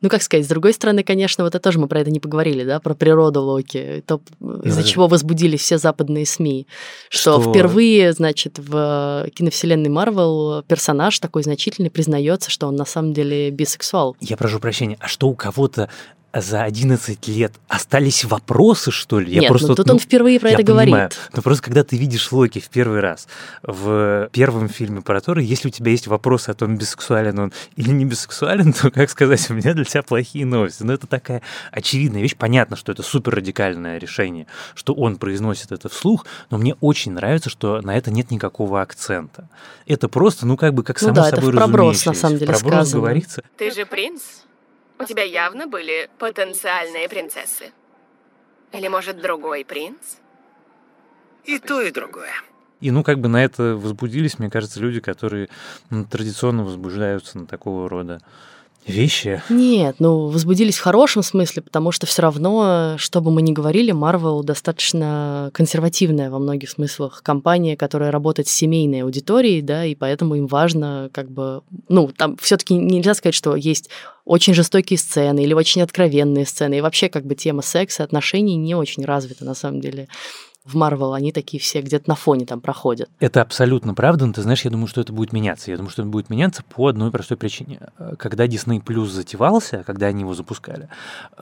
[0.01, 2.63] Ну, как сказать, с другой стороны, конечно, вот это тоже мы про это не поговорили,
[2.63, 4.21] да, про природу Локи, то,
[4.63, 4.87] из-за да.
[4.87, 6.67] чего возбудились все западные СМИ,
[7.09, 13.13] что, что впервые, значит, в киновселенной Марвел персонаж такой значительный признается, что он на самом
[13.13, 14.15] деле бисексуал.
[14.19, 15.89] Я прошу прощения, а что у кого-то
[16.41, 19.33] за 11 лет остались вопросы, что ли?
[19.33, 21.19] Я Нет, просто, ну, тут ну, он впервые про это понимаю, говорит.
[21.33, 23.27] Но просто когда ты видишь Локи в первый раз
[23.63, 27.89] в первом фильме про Тора, если у тебя есть вопросы о том, бисексуален он или
[27.91, 30.83] не бисексуален, то, как сказать, у меня для тебя плохие новости.
[30.83, 32.35] Но это такая очевидная вещь.
[32.35, 37.49] Понятно, что это супер радикальное решение, что он произносит это вслух, но мне очень нравится,
[37.49, 39.49] что на это нет никакого акцента.
[39.85, 42.37] Это просто, ну, как бы, как ну само да, собой это в проброс, на самом
[42.37, 43.01] деле, проброс сказано.
[43.01, 43.43] говорится.
[43.57, 44.21] Ты же принц?
[44.99, 47.71] У тебя явно были потенциальные принцессы.
[48.71, 50.17] Или, может, другой принц?
[51.45, 52.33] И то, и другое.
[52.81, 55.49] И, ну, как бы на это возбудились, мне кажется, люди, которые
[55.89, 58.21] ну, традиционно возбуждаются на такого рода
[58.87, 59.41] вещи.
[59.49, 63.93] Нет, ну, возбудились в хорошем смысле, потому что все равно, что бы мы ни говорили,
[63.93, 70.35] Marvel достаточно консервативная во многих смыслах компания, которая работает с семейной аудиторией, да, и поэтому
[70.35, 73.89] им важно как бы, ну, там все таки нельзя сказать, что есть
[74.25, 78.75] очень жестокие сцены или очень откровенные сцены, и вообще как бы тема секса, отношений не
[78.75, 80.07] очень развита на самом деле
[80.67, 83.09] в Марвел, они такие все где-то на фоне там проходят.
[83.19, 85.71] Это абсолютно правда, но ты знаешь, я думаю, что это будет меняться.
[85.71, 87.79] Я думаю, что это будет меняться по одной простой причине.
[88.17, 90.89] Когда Disney Plus затевался, когда они его запускали,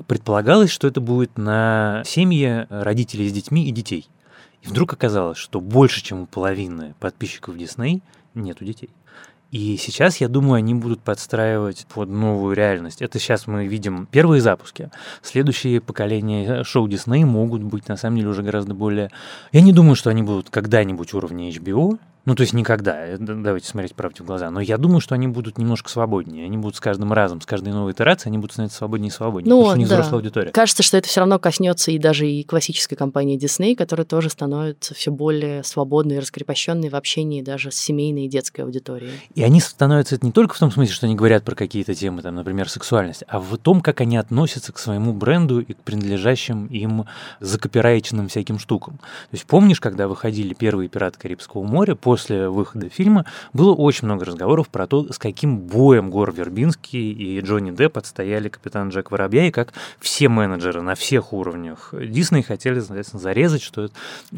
[0.08, 4.08] предполагалось, что это будет на семье родителей с детьми и детей.
[4.62, 8.02] И вдруг оказалось, что больше, чем у половины подписчиков Disney
[8.34, 8.90] нету детей.
[9.56, 13.02] И сейчас, я думаю, они будут подстраивать под новую реальность.
[13.02, 14.90] Это сейчас мы видим первые запуски.
[15.22, 19.12] Следующие поколения шоу Дисней могут быть, на самом деле, уже гораздо более...
[19.54, 23.68] Я не думаю, что они будут когда-нибудь уровня HBO, ну, то есть никогда, э, давайте
[23.68, 24.50] смотреть правде в глаза.
[24.50, 26.46] Но я думаю, что они будут немножко свободнее.
[26.46, 29.50] Они будут с каждым разом, с каждой новой итерацией, они будут становиться свободнее и свободнее.
[29.50, 29.96] Ну, потому что у них да.
[29.96, 30.52] взрослая аудитория.
[30.52, 34.96] Кажется, что это все равно коснется и даже и классической компании Disney, которая тоже становится
[34.96, 39.14] все более свободной и раскрепощенной в общении даже с семейной и детской аудиторией.
[39.36, 42.24] И они становятся это не только в том смысле, что они говорят про какие-то темы,
[42.24, 46.66] там, например, сексуальность, а в том, как они относятся к своему бренду и к принадлежащим
[46.68, 47.06] им
[47.40, 48.98] закопирайченным всяким штукам.
[48.98, 54.24] То есть помнишь, когда выходили первые «Пираты Карибского моря», после выхода фильма было очень много
[54.24, 59.48] разговоров про то, с каким боем Гор Вербинский и Джонни Депп отстояли капитан Джек Воробья,
[59.48, 63.94] и как все менеджеры на всех уровнях Дисней хотели, соответственно, зарезать, что это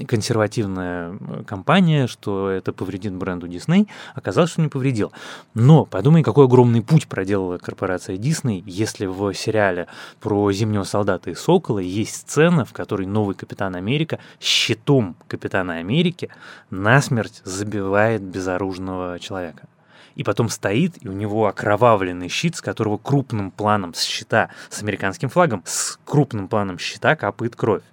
[0.07, 3.87] консервативная компания, что это повредит бренду Дисней.
[4.15, 5.11] Оказалось, что не повредил.
[5.53, 9.85] Но подумай, какой огромный путь проделала корпорация Дисней, если в сериале
[10.19, 16.29] про Зимнего солдата и Сокола есть сцена, в которой новый Капитан Америка щитом Капитана Америки
[16.71, 19.67] насмерть забивает безоружного человека.
[20.15, 24.82] И потом стоит, и у него окровавленный щит, с которого крупным планом с щита, с
[24.82, 27.84] американским флагом, с крупным планом щита капает кровь.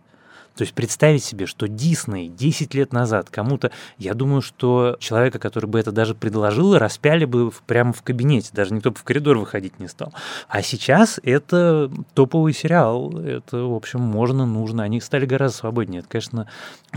[0.57, 5.67] То есть представить себе, что Дисней 10 лет назад кому-то, я думаю, что человека, который
[5.67, 9.81] бы это даже предложил, распяли бы прямо в кабинете, даже никто бы в коридор выходить
[9.81, 10.15] не стал.
[10.49, 16.01] А сейчас это топовый сериал, это, в общем, можно, нужно, они стали гораздо свободнее.
[16.01, 16.49] Это, конечно,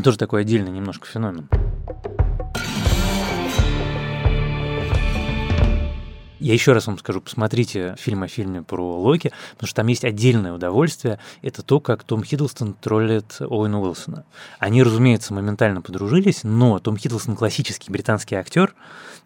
[0.04, 1.50] тоже такой отдельный немножко феномен.
[6.40, 10.06] Я еще раз вам скажу, посмотрите фильм о фильме про Локи, потому что там есть
[10.06, 11.20] отдельное удовольствие.
[11.42, 14.24] Это то, как Том Хиддлстон троллит Оуэна Уилсона.
[14.60, 18.76] Они, разумеется, моментально подружились, но Том Хиддлстон классический британский актер,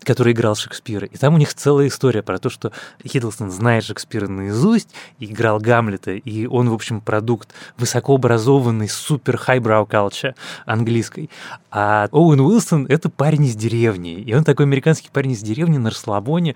[0.04, 1.06] который играл Шекспира.
[1.06, 2.72] И там у них целая история про то, что
[3.06, 10.34] Хиддлстон знает Шекспира наизусть, играл Гамлета, и он, в общем, продукт высокообразованный, супер highbrow culture
[10.66, 11.30] английской.
[11.70, 14.14] А Оуэн Уилсон— это парень из деревни.
[14.22, 16.56] И он такой американский парень из деревни на расслабоне.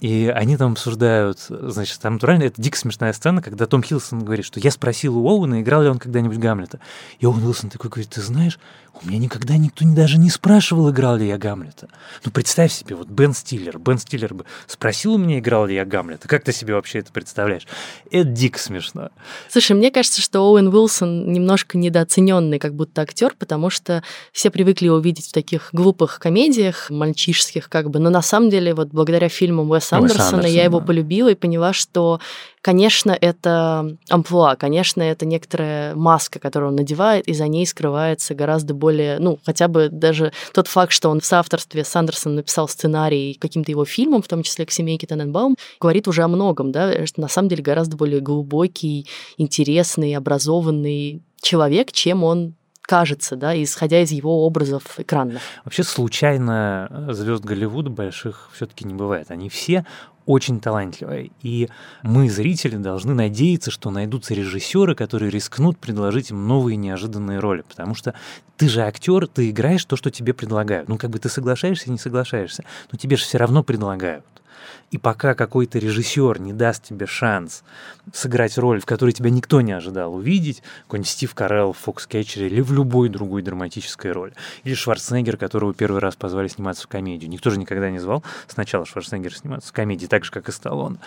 [0.00, 4.44] И они там обсуждают, значит, там натурально, это дико смешная сцена, когда Том Хилсон говорит,
[4.44, 6.80] что я спросил у Оуэна, играл ли он когда-нибудь Гамлета.
[7.20, 8.58] И Оуэн Уилсон такой говорит, ты знаешь,
[9.02, 11.88] у меня никогда никто не, даже не спрашивал, играл ли я Гамлета.
[12.24, 13.78] Ну, представь себе, вот Бен Стиллер.
[13.78, 16.28] Бен Стиллер бы спросил у меня, играл ли я Гамлета.
[16.28, 17.66] Как ты себе вообще это представляешь?
[18.10, 19.10] Это дико смешно.
[19.48, 24.86] Слушай, мне кажется, что Оуэн Уилсон немножко недооцененный как будто актер, потому что все привыкли
[24.86, 27.98] его видеть в таких глупых комедиях, мальчишских как бы.
[27.98, 30.86] Но на самом деле, вот благодаря фильмам Уэса Андерсона, Андерсон, я его да.
[30.86, 32.20] полюбила и поняла, что
[32.64, 38.72] Конечно, это амплуа, конечно, это некоторая маска, которую он надевает, и за ней скрывается гораздо
[38.72, 43.36] более, ну, хотя бы даже тот факт, что он в соавторстве с Андерсоном написал сценарий
[43.38, 47.20] каким-то его фильмам, в том числе к «Семейке Тененбаум», говорит уже о многом, да, что
[47.20, 52.54] на самом деле гораздо более глубокий, интересный, образованный человек, чем он
[52.86, 55.42] кажется, да, исходя из его образов экранных.
[55.64, 59.30] Вообще случайно звезд Голливуда больших все-таки не бывает.
[59.30, 59.84] Они все
[60.26, 61.30] очень талантливая.
[61.42, 61.68] И
[62.02, 67.62] мы, зрители, должны надеяться, что найдутся режиссеры, которые рискнут предложить им новые неожиданные роли.
[67.68, 68.14] Потому что
[68.56, 70.88] ты же актер, ты играешь то, что тебе предлагают.
[70.88, 74.24] Ну, как бы ты соглашаешься, не соглашаешься, но тебе же все равно предлагают.
[74.90, 77.62] И пока какой-то режиссер не даст тебе шанс
[78.12, 82.60] сыграть роль, в которой тебя никто не ожидал увидеть, какой-нибудь Стив Карелл в Фокскетчере или
[82.60, 87.30] в любой другой драматической роли, или Шварценеггер, которого первый раз позвали сниматься в комедию.
[87.30, 90.98] Никто же никогда не звал сначала Шварценеггер сниматься в комедии, так же, как и Сталлоне.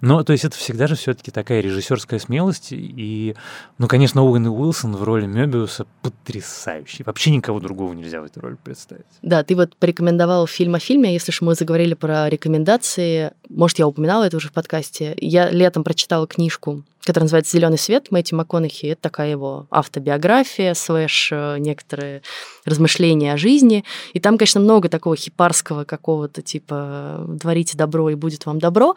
[0.00, 2.68] Но, то есть, это всегда же все-таки такая режиссерская смелость.
[2.70, 3.34] И,
[3.78, 7.02] ну, конечно, Оуэн Уилсон в роли Мебиуса потрясающий.
[7.04, 9.04] Вообще никого другого нельзя в этой роли представить.
[9.22, 11.12] Да, ты вот порекомендовал фильм о фильме.
[11.12, 13.05] Если же мы заговорили про рекомендации,
[13.48, 15.14] может, я упоминала это уже в подкасте.
[15.18, 18.86] Я летом прочитала книжку который называется «Зеленый свет» Мэтью МакКонахи.
[18.86, 22.22] Это такая его автобиография, слэш э, некоторые
[22.64, 23.84] размышления о жизни.
[24.12, 28.94] И там, конечно, много такого хипарского какого-то типа «творите добро, и будет вам добро».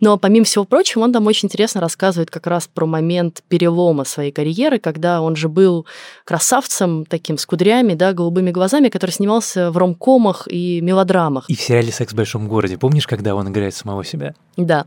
[0.00, 4.32] Но, помимо всего прочего, он там очень интересно рассказывает как раз про момент перелома своей
[4.32, 5.86] карьеры, когда он же был
[6.24, 11.48] красавцем таким, с кудрями, да, голубыми глазами, который снимался в ромкомах и мелодрамах.
[11.48, 12.76] И в сериале «Секс в большом городе».
[12.76, 14.34] Помнишь, когда он играет самого себя?
[14.56, 14.86] Да.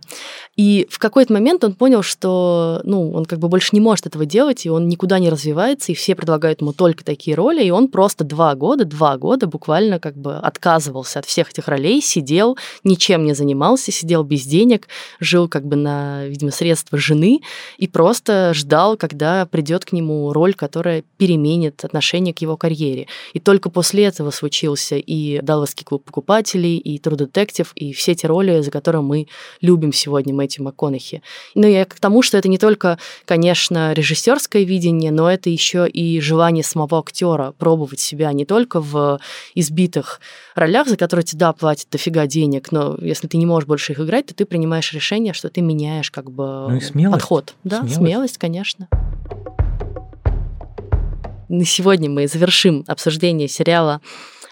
[0.56, 4.26] И в какой-то момент он понял, что ну, он как бы больше не может этого
[4.26, 7.88] делать, и он никуда не развивается, и все предлагают ему только такие роли, и он
[7.88, 13.26] просто два года, два года буквально как бы отказывался от всех этих ролей, сидел, ничем
[13.26, 14.88] не занимался, сидел без денег,
[15.20, 17.42] жил как бы на, видимо, средства жены,
[17.78, 23.08] и просто ждал, когда придет к нему роль, которая переменит отношение к его карьере.
[23.34, 28.28] И только после этого случился и Далласский клуб покупателей, и True Detective, и все те
[28.28, 29.28] роли, за которые мы
[29.62, 31.22] любим сегодня Мэтью МакКонахи.
[31.54, 35.90] Но я к тому, что это не не только, конечно, режиссерское видение, но это еще
[35.90, 39.20] и желание самого актера пробовать себя не только в
[39.56, 40.22] избитых
[40.56, 44.00] ролях, за которые тебе, да, платят дофига денег, но если ты не можешь больше их
[44.00, 47.14] играть, то ты принимаешь решение, что ты меняешь как бы ну и смелость.
[47.14, 47.56] подход.
[47.66, 48.88] Да, смелость, смелость конечно.
[51.50, 54.00] На сегодня мы завершим обсуждение сериала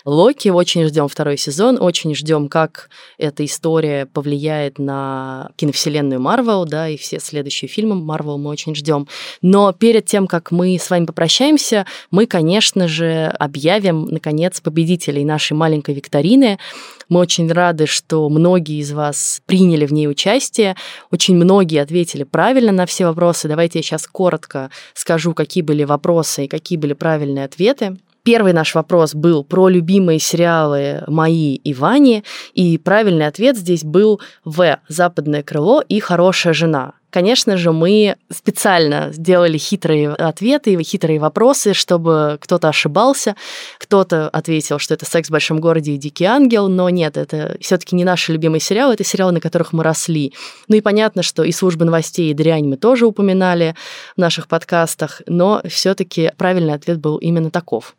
[0.06, 0.50] Локи.
[0.50, 6.98] Очень ждем второй сезон, очень ждем, как эта история повлияет на киновселенную Марвел, да, и
[6.98, 9.08] все следующие фильмы Марвел мы очень ждем.
[9.42, 15.54] Но перед тем, как мы с вами попрощаемся, мы, конечно же, объявим, наконец, победителей нашей
[15.54, 16.60] маленькой викторины.
[17.08, 20.76] Мы очень рады, что многие из вас приняли в ней участие.
[21.12, 23.48] Очень многие ответили правильно на все вопросы.
[23.48, 27.98] Давайте я сейчас коротко скажу, какие были вопросы и какие были правильные ответы.
[28.24, 34.22] Первый наш вопрос был про любимые сериалы мои и Вани, и правильный ответ здесь был
[34.46, 34.80] В.
[34.88, 36.94] «Западное крыло» и «Хорошая жена».
[37.14, 43.36] Конечно же, мы специально сделали хитрые ответы и хитрые вопросы, чтобы кто-то ошибался,
[43.78, 47.78] кто-то ответил, что это «Секс в большом городе» и «Дикий ангел», но нет, это все
[47.78, 50.34] таки не наши любимые сериалы, это сериалы, на которых мы росли.
[50.68, 53.76] Ну и понятно, что и «Служба новостей», и «Дрянь» мы тоже упоминали
[54.16, 57.96] в наших подкастах, но все таки правильный ответ был именно таков.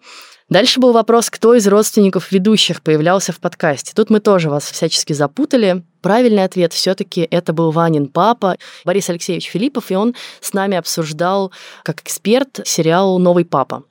[0.50, 3.92] Дальше был вопрос, кто из родственников ведущих появлялся в подкасте.
[3.94, 5.82] Тут мы тоже вас всячески запутали.
[6.02, 11.50] Правильный ответ все-таки это был Ванин папа, Борис Алексеевич Филиппов, и он с нами обсуждал
[11.82, 13.84] как эксперт сериал «Новый папа».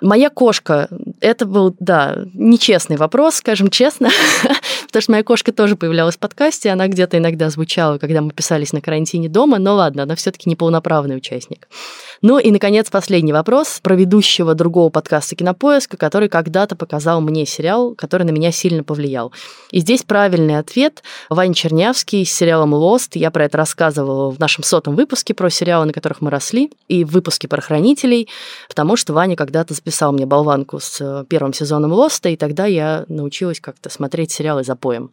[0.00, 0.88] Моя кошка,
[1.20, 4.10] это был, да, нечестный вопрос, скажем честно,
[4.86, 8.72] потому что моя кошка тоже появлялась в подкасте, она где-то иногда звучала, когда мы писались
[8.72, 11.68] на карантине дома, но ладно, она все-таки не полноправный участник.
[12.22, 17.94] Ну и, наконец, последний вопрос про ведущего другого подкаста «Кинопоиска», который когда-то показал мне сериал,
[17.94, 19.32] который на меня сильно повлиял.
[19.70, 21.02] И здесь правильный ответ.
[21.30, 23.12] Ваня Чернявский с сериалом «Lost».
[23.14, 27.04] Я про это рассказывала в нашем сотом выпуске про сериалы, на которых мы росли, и
[27.04, 28.28] в выпуске про хранителей,
[28.68, 33.60] потому что Ваня когда-то записал мне болванку с первым сезоном Лоста, и тогда я научилась
[33.60, 35.10] как-то смотреть сериалы за поем.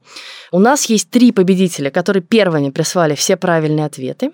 [0.52, 4.32] У нас есть три победителя, которые первыми прислали все правильные ответы.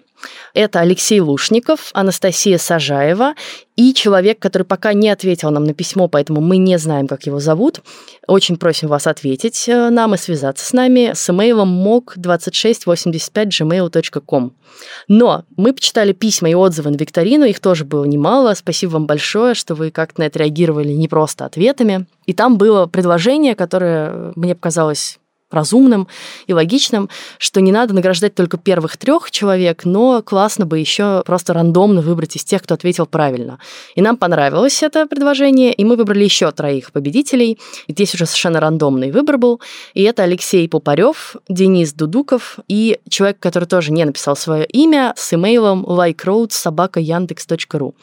[0.54, 3.34] Это Алексей Лушников, Анастасия Сажаева
[3.76, 7.40] и человек, который пока не ответил нам на письмо, поэтому мы не знаем, как его
[7.40, 7.82] зовут.
[8.28, 14.54] Очень просим вас ответить э, нам и связаться с нами с имейлом mog2685gmail.com.
[15.08, 18.54] Но мы почитали письма и отзывы на викторину, их тоже было немало.
[18.54, 22.06] Спасибо вам большое, что вы как-то на это реагировали не просто ответами.
[22.26, 25.20] И там было предложение, которое мне показалось
[25.54, 26.08] разумным
[26.48, 31.54] и логичным, что не надо награждать только первых трех человек, но классно бы еще просто
[31.54, 33.60] рандомно выбрать из тех, кто ответил правильно.
[33.96, 37.60] И нам понравилось это предложение, и мы выбрали еще троих победителей.
[37.88, 39.62] И здесь уже совершенно рандомный выбор был.
[39.94, 45.34] И это Алексей Пупарев, Денис Дудуков и человек, который тоже не написал свое имя, с
[45.34, 47.94] имейлом likeroads.yandex.ru.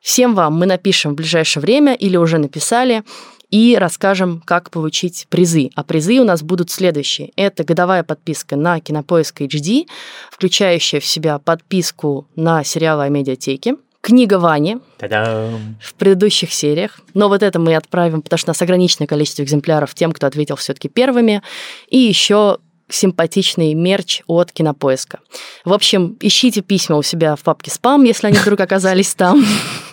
[0.00, 3.04] Всем вам мы напишем в ближайшее время или уже написали
[3.52, 5.70] и расскажем, как получить призы.
[5.76, 7.32] А призы у нас будут следующие.
[7.36, 9.86] Это годовая подписка на Кинопоиск HD,
[10.30, 15.76] включающая в себя подписку на сериалы о медиатеке, книга Вани Та-дам.
[15.80, 16.98] в предыдущих сериях.
[17.12, 20.56] Но вот это мы отправим, потому что у нас ограниченное количество экземпляров тем, кто ответил
[20.56, 21.42] все-таки первыми.
[21.88, 22.56] И еще
[22.88, 25.20] симпатичный мерч от Кинопоиска.
[25.64, 29.44] В общем, ищите письма у себя в папке спам, если они вдруг оказались там.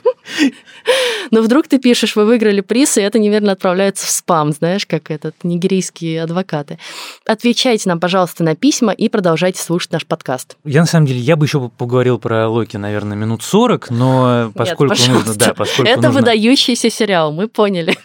[1.31, 5.11] Но вдруг ты пишешь, вы выиграли приз, и это неверно отправляется в спам, знаешь, как
[5.11, 6.79] этот нигерийские адвокаты.
[7.25, 10.57] Отвечайте нам, пожалуйста, на письма и продолжайте слушать наш подкаст.
[10.63, 14.95] Я на самом деле, я бы еще поговорил про Локи, наверное, минут 40, но поскольку
[14.95, 16.19] Нет, нужно, да, поскольку Это нужно...
[16.19, 17.97] выдающийся сериал, мы поняли.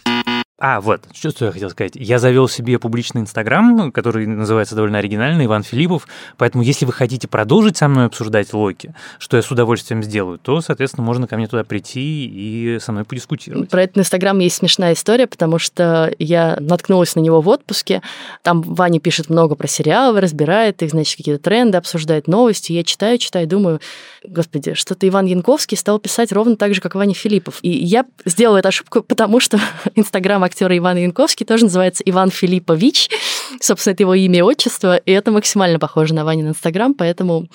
[0.57, 1.93] А, вот, что, что я хотел сказать.
[1.95, 6.07] Я завел себе публичный Инстаграм, который называется довольно оригинально, Иван Филиппов.
[6.37, 10.61] Поэтому, если вы хотите продолжить со мной обсуждать Локи, что я с удовольствием сделаю, то,
[10.61, 13.69] соответственно, можно ко мне туда прийти и со мной подискутировать.
[13.69, 18.01] Про этот Инстаграм есть смешная история, потому что я наткнулась на него в отпуске.
[18.41, 22.71] Там Ваня пишет много про сериалы, разбирает их, значит, какие-то тренды, обсуждает новости.
[22.71, 23.81] Я читаю, читаю, думаю,
[24.23, 27.59] господи, что-то Иван Янковский стал писать ровно так же, как Ваня Филиппов.
[27.61, 29.59] И я сделала эту ошибку, потому что
[29.95, 33.09] Инстаграм актера Ивана Янковский тоже называется Иван Филиппович.
[33.61, 37.47] Собственно, это его имя и отчество, и это максимально похоже на Ванин Инстаграм, поэтому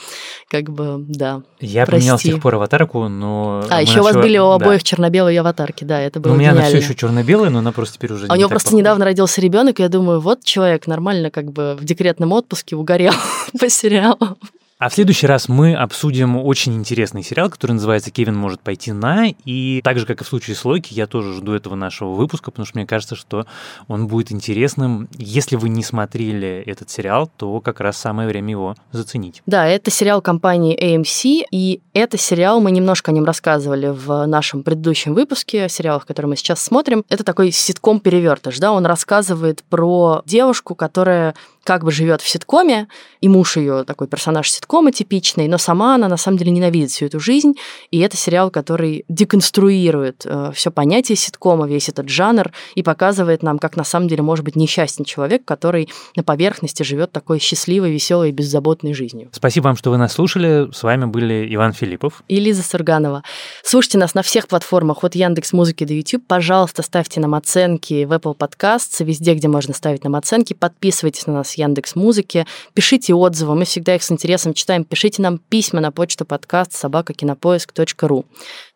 [0.49, 2.01] как бы, да, Я прости.
[2.03, 3.65] поменял с тех пор аватарку, но...
[3.71, 4.55] А, еще у вас были у да.
[4.55, 7.73] обоих черно-белые аватарки, да, это было Ну, у меня она все еще черно-белая, но она
[7.73, 8.81] просто теперь уже А у не него просто похожа.
[8.81, 13.13] недавно родился ребенок, и я думаю, вот человек нормально как бы в декретном отпуске угорел
[13.59, 14.37] по сериалу.
[14.81, 19.29] А в следующий раз мы обсудим очень интересный сериал, который называется «Кевин может пойти на».
[19.45, 22.51] И так же, как и в случае с Локи, я тоже жду этого нашего выпуска,
[22.51, 23.45] потому что мне кажется, что
[23.89, 25.07] он будет интересным.
[25.19, 29.43] Если вы не смотрели этот сериал, то как раз самое время его заценить.
[29.45, 34.63] Да, это сериал компании AMC, и это сериал, мы немножко о нем рассказывали в нашем
[34.63, 37.05] предыдущем выпуске, о сериалах, которые мы сейчас смотрим.
[37.11, 41.35] Это такой ситком-перевертыш, да, он рассказывает про девушку, которая
[41.65, 42.89] как бы живет в ситкоме,
[43.21, 47.07] и муж ее такой персонаж ситкома типичный, но сама она на самом деле ненавидит всю
[47.07, 47.55] эту жизнь,
[47.91, 53.77] и это сериал, который деконструирует все понятие ситкома, весь этот жанр, и показывает нам, как
[53.77, 58.33] на самом деле может быть несчастен человек, который на поверхности живет такой счастливой, веселой и
[58.33, 59.29] беззаботной жизнью.
[59.33, 60.69] Спасибо вам, что вы нас слушали.
[60.73, 62.23] С вами были Иван Филиппов.
[62.29, 63.23] и Лиза Сурганова.
[63.63, 66.23] Слушайте нас на всех платформах от Яндекс Музыки до YouTube.
[66.27, 70.55] Пожалуйста, ставьте нам оценки в Apple Podcasts, везде, где можно ставить нам оценки.
[70.55, 74.85] Подписывайтесь на нас в Яндекс Музыке, пишите отзывы, мы всегда их с интересом читаем.
[74.85, 78.25] Пишите нам письма на почту подкаст собакакинопоиск.ру.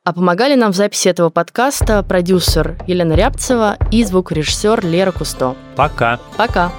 [0.05, 5.57] А помогали нам в записи этого подкаста продюсер Елена Рябцева и звукорежиссер Лера Кусто.
[5.77, 6.21] Пока.
[6.37, 6.73] Пока!